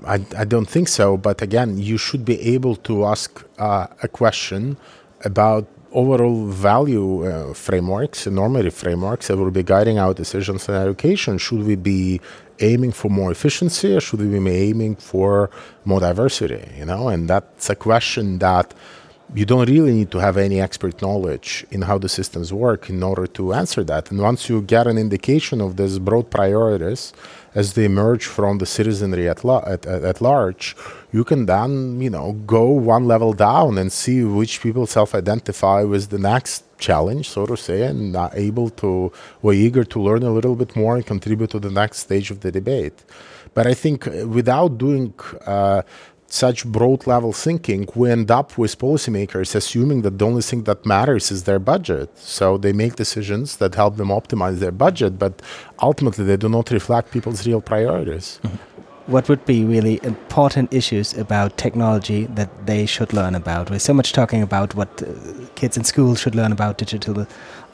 I, 0.05 0.25
I 0.37 0.45
don't 0.45 0.69
think 0.75 0.87
so. 0.87 1.17
But 1.17 1.41
again, 1.41 1.77
you 1.77 1.97
should 1.97 2.23
be 2.23 2.39
able 2.55 2.77
to 2.87 3.03
ask 3.03 3.43
uh, 3.59 3.87
a 4.01 4.07
question 4.07 4.77
about 5.25 5.67
overall 5.91 6.45
value 6.45 7.27
uh, 7.27 7.53
frameworks, 7.53 8.27
normative 8.27 8.73
frameworks 8.73 9.27
that 9.27 9.35
will 9.35 9.51
be 9.51 9.61
guiding 9.61 9.99
our 9.99 10.13
decisions 10.13 10.69
in 10.69 10.75
education. 10.75 11.37
Should 11.37 11.63
we 11.65 11.75
be 11.75 12.21
aiming 12.61 12.93
for 12.93 13.09
more 13.09 13.29
efficiency 13.29 13.93
or 13.93 13.99
should 13.99 14.21
we 14.21 14.39
be 14.39 14.49
aiming 14.69 14.95
for 14.95 15.49
more 15.83 15.99
diversity? 15.99 16.63
You 16.77 16.85
know, 16.85 17.09
and 17.09 17.29
that's 17.29 17.69
a 17.69 17.75
question 17.75 18.39
that 18.39 18.73
you 19.35 19.45
don't 19.45 19.67
really 19.67 19.91
need 19.91 20.11
to 20.11 20.19
have 20.19 20.37
any 20.37 20.61
expert 20.61 21.01
knowledge 21.01 21.65
in 21.71 21.81
how 21.81 21.97
the 21.97 22.07
systems 22.07 22.53
work 22.53 22.89
in 22.89 23.03
order 23.03 23.27
to 23.27 23.53
answer 23.53 23.83
that. 23.83 24.11
And 24.11 24.21
once 24.21 24.47
you 24.47 24.61
get 24.61 24.87
an 24.87 24.97
indication 24.97 25.59
of 25.59 25.75
these 25.75 25.99
broad 25.99 26.29
priorities 26.29 27.11
as 27.55 27.73
they 27.73 27.85
emerge 27.85 28.25
from 28.25 28.57
the 28.57 28.65
citizenry 28.65 29.29
at, 29.29 29.43
la- 29.43 29.63
at, 29.65 29.85
at, 29.85 30.03
at, 30.03 30.21
large, 30.21 30.75
you 31.11 31.23
can 31.23 31.45
then, 31.45 32.01
you 32.01 32.09
know, 32.09 32.33
go 32.45 32.65
one 32.65 33.05
level 33.05 33.33
down 33.33 33.77
and 33.77 33.91
see 33.91 34.23
which 34.23 34.61
people 34.61 34.85
self-identify 34.87 35.83
with 35.83 36.09
the 36.09 36.17
next 36.17 36.63
challenge, 36.79 37.29
so 37.29 37.45
to 37.45 37.55
say, 37.55 37.83
and 37.83 38.15
are 38.15 38.31
able 38.33 38.69
to, 38.69 39.11
or 39.41 39.53
eager 39.53 39.83
to 39.83 40.01
learn 40.01 40.23
a 40.23 40.31
little 40.31 40.55
bit 40.55 40.75
more 40.75 40.95
and 40.95 41.05
contribute 41.05 41.51
to 41.51 41.59
the 41.59 41.71
next 41.71 41.99
stage 41.99 42.31
of 42.31 42.39
the 42.41 42.51
debate. 42.51 43.03
But 43.53 43.67
I 43.67 43.75
think 43.75 44.05
without 44.39 44.77
doing 44.77 45.13
uh, 45.45 45.83
such 46.33 46.65
broad 46.65 47.05
level 47.05 47.31
thinking, 47.31 47.87
we 47.93 48.09
end 48.09 48.31
up 48.31 48.57
with 48.57 48.79
policymakers 48.79 49.53
assuming 49.53 50.01
that 50.01 50.17
the 50.17 50.25
only 50.25 50.41
thing 50.41 50.63
that 50.63 50.83
matters 50.83 51.31
is 51.31 51.43
their 51.43 51.59
budget. 51.59 52.09
So 52.17 52.57
they 52.57 52.73
make 52.73 52.95
decisions 52.95 53.57
that 53.57 53.75
help 53.75 53.97
them 53.97 54.07
optimize 54.07 54.57
their 54.57 54.71
budget, 54.71 55.19
but 55.19 55.43
ultimately 55.79 56.25
they 56.25 56.37
do 56.37 56.49
not 56.49 56.71
reflect 56.71 57.11
people's 57.11 57.45
real 57.45 57.61
priorities. 57.61 58.39
Mm-hmm. 58.43 59.11
What 59.13 59.29
would 59.29 59.45
be 59.45 59.63
really 59.63 59.99
important 60.01 60.73
issues 60.73 61.13
about 61.13 61.57
technology 61.57 62.25
that 62.39 62.49
they 62.65 62.87
should 62.87 63.13
learn 63.13 63.35
about? 63.35 63.69
We're 63.69 63.87
so 63.91 63.93
much 63.93 64.11
talking 64.13 64.41
about 64.41 64.73
what 64.73 65.03
uh, 65.03 65.07
kids 65.53 65.77
in 65.77 65.83
school 65.83 66.15
should 66.15 66.33
learn 66.33 66.51
about 66.51 66.79
digital 66.79 67.21
uh, 67.21 67.25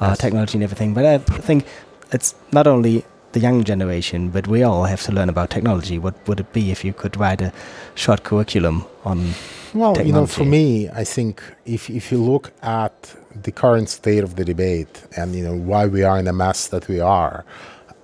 yes. 0.01 0.17
technology 0.17 0.55
and 0.57 0.63
everything, 0.63 0.93
but 0.93 1.05
I 1.05 1.19
think 1.19 1.65
it's 2.11 2.35
not 2.51 2.67
only 2.67 3.05
the 3.33 3.39
young 3.39 3.63
generation, 3.63 4.29
but 4.29 4.47
we 4.47 4.63
all 4.63 4.85
have 4.85 5.03
to 5.03 5.11
learn 5.11 5.29
about 5.29 5.49
technology. 5.49 5.99
What 5.99 6.15
would 6.27 6.39
it 6.39 6.51
be 6.53 6.71
if 6.71 6.83
you 6.83 6.93
could 6.93 7.17
write 7.17 7.41
a 7.41 7.53
short 7.95 8.23
curriculum 8.23 8.85
on 9.05 9.33
well, 9.73 9.93
technology? 9.93 10.07
you 10.07 10.13
know, 10.13 10.25
for 10.25 10.45
me, 10.45 10.89
I 10.89 11.03
think 11.03 11.43
if 11.65 11.89
if 11.89 12.11
you 12.11 12.17
look 12.17 12.51
at 12.61 13.15
the 13.43 13.51
current 13.51 13.89
state 13.89 14.23
of 14.23 14.35
the 14.35 14.45
debate 14.45 15.03
and 15.15 15.35
you 15.35 15.43
know 15.43 15.55
why 15.55 15.85
we 15.85 16.03
are 16.03 16.17
in 16.17 16.25
the 16.25 16.33
mess 16.33 16.67
that 16.67 16.87
we 16.87 16.99
are, 16.99 17.45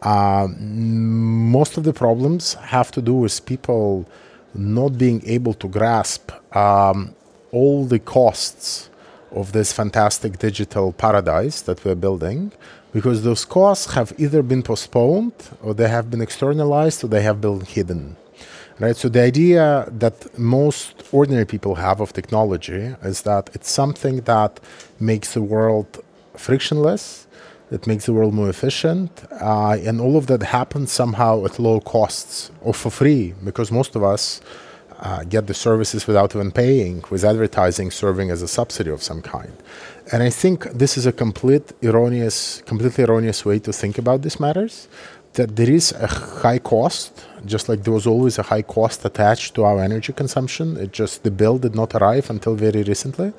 um, 0.03 1.51
most 1.51 1.77
of 1.77 1.83
the 1.83 1.93
problems 1.93 2.53
have 2.55 2.91
to 2.91 3.01
do 3.01 3.13
with 3.13 3.45
people 3.45 4.05
not 4.53 4.97
being 4.97 5.21
able 5.25 5.53
to 5.55 5.67
grasp 5.67 6.31
um, 6.55 7.15
all 7.51 7.85
the 7.85 7.99
costs 7.99 8.89
of 9.31 9.51
this 9.51 9.73
fantastic 9.73 10.39
digital 10.39 10.93
paradise 10.93 11.61
that 11.61 11.83
we're 11.83 11.95
building 11.95 12.51
because 12.95 13.17
those 13.23 13.43
costs 13.59 13.87
have 13.97 14.09
either 14.23 14.41
been 14.51 14.63
postponed 14.71 15.37
or 15.63 15.71
they 15.73 15.89
have 15.97 16.05
been 16.11 16.21
externalized 16.27 17.03
or 17.03 17.07
they 17.15 17.23
have 17.29 17.39
been 17.41 17.61
hidden 17.75 18.03
right? 18.79 18.95
So 18.95 19.09
the 19.09 19.21
idea 19.21 19.87
that 19.91 20.37
most 20.37 21.03
ordinary 21.11 21.45
people 21.45 21.75
have 21.75 22.01
of 22.01 22.13
technology 22.13 22.95
is 23.03 23.21
that 23.21 23.49
it's 23.53 23.69
something 23.69 24.17
that 24.21 24.59
makes 24.99 25.33
the 25.33 25.41
world 25.41 25.87
frictionless 26.35 27.27
that 27.69 27.87
makes 27.87 28.05
the 28.05 28.13
world 28.13 28.33
more 28.33 28.49
efficient 28.49 29.09
uh, 29.41 29.77
and 29.87 29.99
all 29.99 30.17
of 30.17 30.27
that 30.27 30.43
happens 30.43 30.91
somehow 30.91 31.43
at 31.45 31.57
low 31.57 31.79
costs 31.79 32.51
or 32.61 32.73
for 32.73 32.91
free 32.91 33.33
because 33.43 33.71
most 33.71 33.95
of 33.95 34.03
us 34.03 34.41
uh, 34.99 35.23
get 35.23 35.47
the 35.47 35.53
services 35.53 36.07
without 36.07 36.35
even 36.35 36.51
paying, 36.51 37.03
with 37.09 37.23
advertising 37.23 37.91
serving 37.91 38.31
as 38.31 38.41
a 38.41 38.47
subsidy 38.47 38.91
of 38.91 39.03
some 39.03 39.21
kind. 39.21 39.53
And 40.11 40.23
I 40.23 40.29
think 40.29 40.63
this 40.71 40.97
is 40.97 41.05
a 41.05 41.11
complete 41.11 41.73
erroneous, 41.83 42.61
completely 42.65 43.03
erroneous 43.03 43.43
way 43.45 43.59
to 43.59 43.73
think 43.73 43.97
about 43.97 44.21
these 44.21 44.39
matters. 44.39 44.87
That 45.33 45.57
there 45.57 45.69
is 45.69 45.91
a 45.91 46.07
high 46.07 46.59
cost, 46.59 47.25
just 47.45 47.67
like 47.67 47.83
there 47.83 47.93
was 47.93 48.07
always 48.07 48.39
a 48.39 48.43
high 48.43 48.61
cost 48.61 49.03
attached 49.03 49.53
to 49.55 49.65
our 49.65 49.81
energy 49.81 50.13
consumption. 50.13 50.77
It 50.77 50.93
just 50.93 51.23
the 51.23 51.31
bill 51.31 51.57
did 51.57 51.75
not 51.75 51.93
arrive 51.93 52.29
until 52.29 52.55
very 52.55 52.83
recently. 52.83 53.33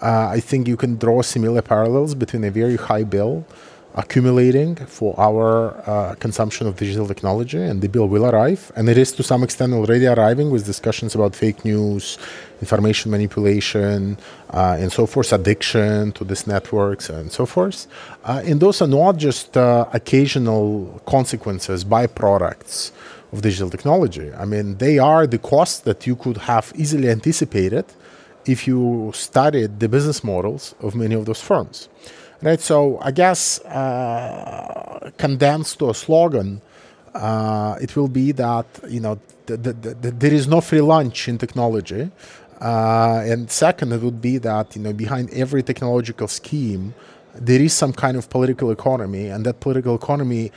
Uh, 0.00 0.28
I 0.28 0.38
think 0.38 0.68
you 0.68 0.76
can 0.76 0.96
draw 0.98 1.20
similar 1.22 1.62
parallels 1.62 2.14
between 2.14 2.44
a 2.44 2.50
very 2.50 2.76
high 2.76 3.02
bill 3.02 3.44
accumulating 3.94 4.74
for 4.76 5.14
our 5.18 5.74
uh, 5.86 6.14
consumption 6.14 6.66
of 6.66 6.76
digital 6.76 7.06
technology, 7.06 7.60
and 7.60 7.82
the 7.82 7.88
bill 7.88 8.08
will 8.08 8.24
arrive. 8.24 8.72
And 8.74 8.88
it 8.88 8.96
is 8.96 9.12
to 9.12 9.22
some 9.22 9.42
extent 9.42 9.74
already 9.74 10.06
arriving 10.06 10.50
with 10.50 10.64
discussions 10.64 11.14
about 11.14 11.36
fake 11.36 11.64
news, 11.64 12.18
information 12.60 13.10
manipulation, 13.10 14.16
uh, 14.50 14.76
and 14.78 14.90
so 14.90 15.06
forth, 15.06 15.32
addiction 15.32 16.12
to 16.12 16.24
these 16.24 16.46
networks, 16.46 17.10
and 17.10 17.30
so 17.30 17.44
forth. 17.44 17.86
Uh, 18.24 18.42
and 18.44 18.60
those 18.60 18.80
are 18.80 18.88
not 18.88 19.16
just 19.18 19.56
uh, 19.56 19.86
occasional 19.92 21.02
consequences, 21.04 21.84
byproducts 21.84 22.92
of 23.32 23.42
digital 23.42 23.68
technology. 23.68 24.32
I 24.34 24.46
mean, 24.46 24.78
they 24.78 24.98
are 24.98 25.26
the 25.26 25.38
costs 25.38 25.80
that 25.80 26.06
you 26.06 26.16
could 26.16 26.38
have 26.38 26.72
easily 26.76 27.10
anticipated 27.10 27.84
if 28.46 28.66
you 28.66 29.12
studied 29.14 29.80
the 29.80 29.88
business 29.88 30.24
models 30.24 30.74
of 30.80 30.94
many 30.94 31.14
of 31.14 31.26
those 31.26 31.40
firms 31.40 31.88
right? 32.42 32.60
So 32.60 32.98
I 33.00 33.10
guess 33.10 33.60
uh, 33.64 35.10
condensed 35.16 35.78
to 35.78 35.90
a 35.90 35.94
slogan, 35.94 36.60
uh, 37.14 37.76
it 37.80 37.96
will 37.96 38.08
be 38.08 38.32
that 38.32 38.66
you 38.88 39.00
know 39.00 39.18
the, 39.46 39.56
the, 39.56 39.72
the, 39.72 40.10
there 40.10 40.32
is 40.32 40.48
no 40.48 40.60
free 40.60 40.80
lunch 40.80 41.28
in 41.28 41.38
technology, 41.38 42.10
uh, 42.60 43.22
and 43.24 43.50
second, 43.50 43.92
it 43.92 44.00
would 44.00 44.20
be 44.20 44.38
that 44.38 44.76
you 44.76 44.82
know 44.82 44.92
behind 44.92 45.30
every 45.30 45.62
technological 45.62 46.28
scheme, 46.28 46.94
there 47.34 47.60
is 47.60 47.72
some 47.72 47.92
kind 47.92 48.16
of 48.16 48.30
political 48.30 48.70
economy, 48.70 49.26
and 49.26 49.44
that 49.46 49.60
political 49.60 49.94
economy, 49.94 50.52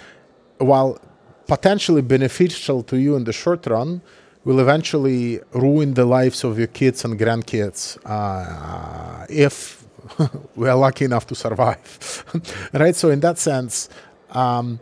while 0.57 0.99
potentially 1.47 2.01
beneficial 2.01 2.83
to 2.83 2.97
you 2.97 3.15
in 3.15 3.23
the 3.23 3.33
short 3.33 3.67
run, 3.67 4.01
will 4.45 4.59
eventually 4.59 5.39
ruin 5.53 5.93
the 5.95 6.05
lives 6.05 6.43
of 6.43 6.57
your 6.57 6.67
kids 6.67 7.03
and 7.03 7.19
grandkids 7.19 7.97
uh, 8.05 9.25
if 9.29 9.74
we 10.55 10.69
are 10.69 10.75
lucky 10.75 11.05
enough 11.05 11.27
to 11.27 11.35
survive, 11.35 12.25
right? 12.73 12.95
So 12.95 13.09
in 13.09 13.19
that 13.21 13.37
sense, 13.37 13.89
um, 14.31 14.79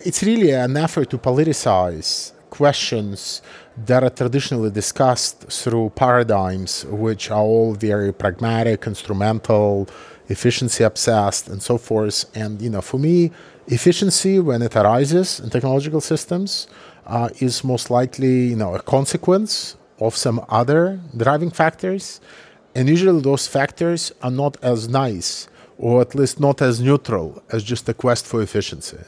it's 0.00 0.22
really 0.22 0.52
an 0.52 0.76
effort 0.76 1.10
to 1.10 1.18
politicize 1.18 2.32
questions 2.50 3.42
that 3.86 4.02
are 4.02 4.10
traditionally 4.10 4.70
discussed 4.70 5.44
through 5.50 5.90
paradigms 5.90 6.84
which 6.86 7.30
are 7.30 7.40
all 7.40 7.74
very 7.74 8.12
pragmatic, 8.12 8.86
instrumental, 8.86 9.88
efficiency 10.28 10.84
obsessed, 10.84 11.48
and 11.48 11.62
so 11.62 11.78
forth. 11.78 12.24
And 12.34 12.60
you 12.60 12.70
know, 12.70 12.80
for 12.80 12.98
me, 12.98 13.30
efficiency 13.66 14.40
when 14.40 14.62
it 14.62 14.74
arises 14.76 15.40
in 15.40 15.50
technological 15.50 16.00
systems 16.00 16.66
uh, 17.06 17.28
is 17.40 17.64
most 17.64 17.90
likely 17.90 18.46
you 18.46 18.56
know 18.56 18.74
a 18.74 18.82
consequence 18.82 19.76
of 20.00 20.16
some 20.16 20.44
other 20.48 21.00
driving 21.16 21.50
factors 21.50 22.20
and 22.78 22.88
usually 22.88 23.20
those 23.20 23.48
factors 23.48 24.12
are 24.22 24.30
not 24.30 24.56
as 24.62 24.88
nice, 24.88 25.48
or 25.78 26.00
at 26.00 26.14
least 26.14 26.38
not 26.38 26.62
as 26.62 26.80
neutral 26.80 27.42
as 27.50 27.64
just 27.64 27.88
a 27.88 27.94
quest 27.94 28.24
for 28.24 28.40
efficiency. 28.40 28.98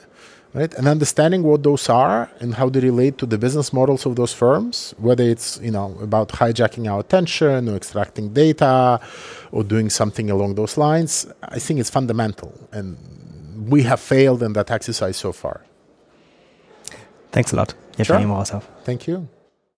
Right? 0.52 0.74
And 0.74 0.88
understanding 0.88 1.44
what 1.44 1.62
those 1.62 1.88
are 1.88 2.28
and 2.40 2.56
how 2.56 2.68
they 2.68 2.80
relate 2.80 3.16
to 3.18 3.26
the 3.26 3.38
business 3.38 3.72
models 3.72 4.04
of 4.06 4.16
those 4.16 4.32
firms, 4.32 4.92
whether 4.98 5.22
it's 5.22 5.60
you 5.62 5.70
know 5.70 5.96
about 6.02 6.30
hijacking 6.30 6.90
our 6.90 6.98
attention 6.98 7.68
or 7.68 7.76
extracting 7.76 8.32
data 8.34 8.98
or 9.52 9.62
doing 9.62 9.88
something 9.88 10.28
along 10.30 10.56
those 10.56 10.76
lines, 10.76 11.12
I 11.44 11.60
think 11.60 11.78
it's 11.78 11.90
fundamental. 11.90 12.52
And 12.72 12.96
we 13.72 13.84
have 13.84 14.00
failed 14.00 14.42
in 14.42 14.52
that 14.54 14.72
exercise 14.72 15.16
so 15.16 15.30
far. 15.30 15.60
Thanks 17.30 17.52
a 17.52 17.56
lot. 17.56 17.74
Sure. 18.04 18.16
Thank 18.84 19.06
you. 19.06 19.28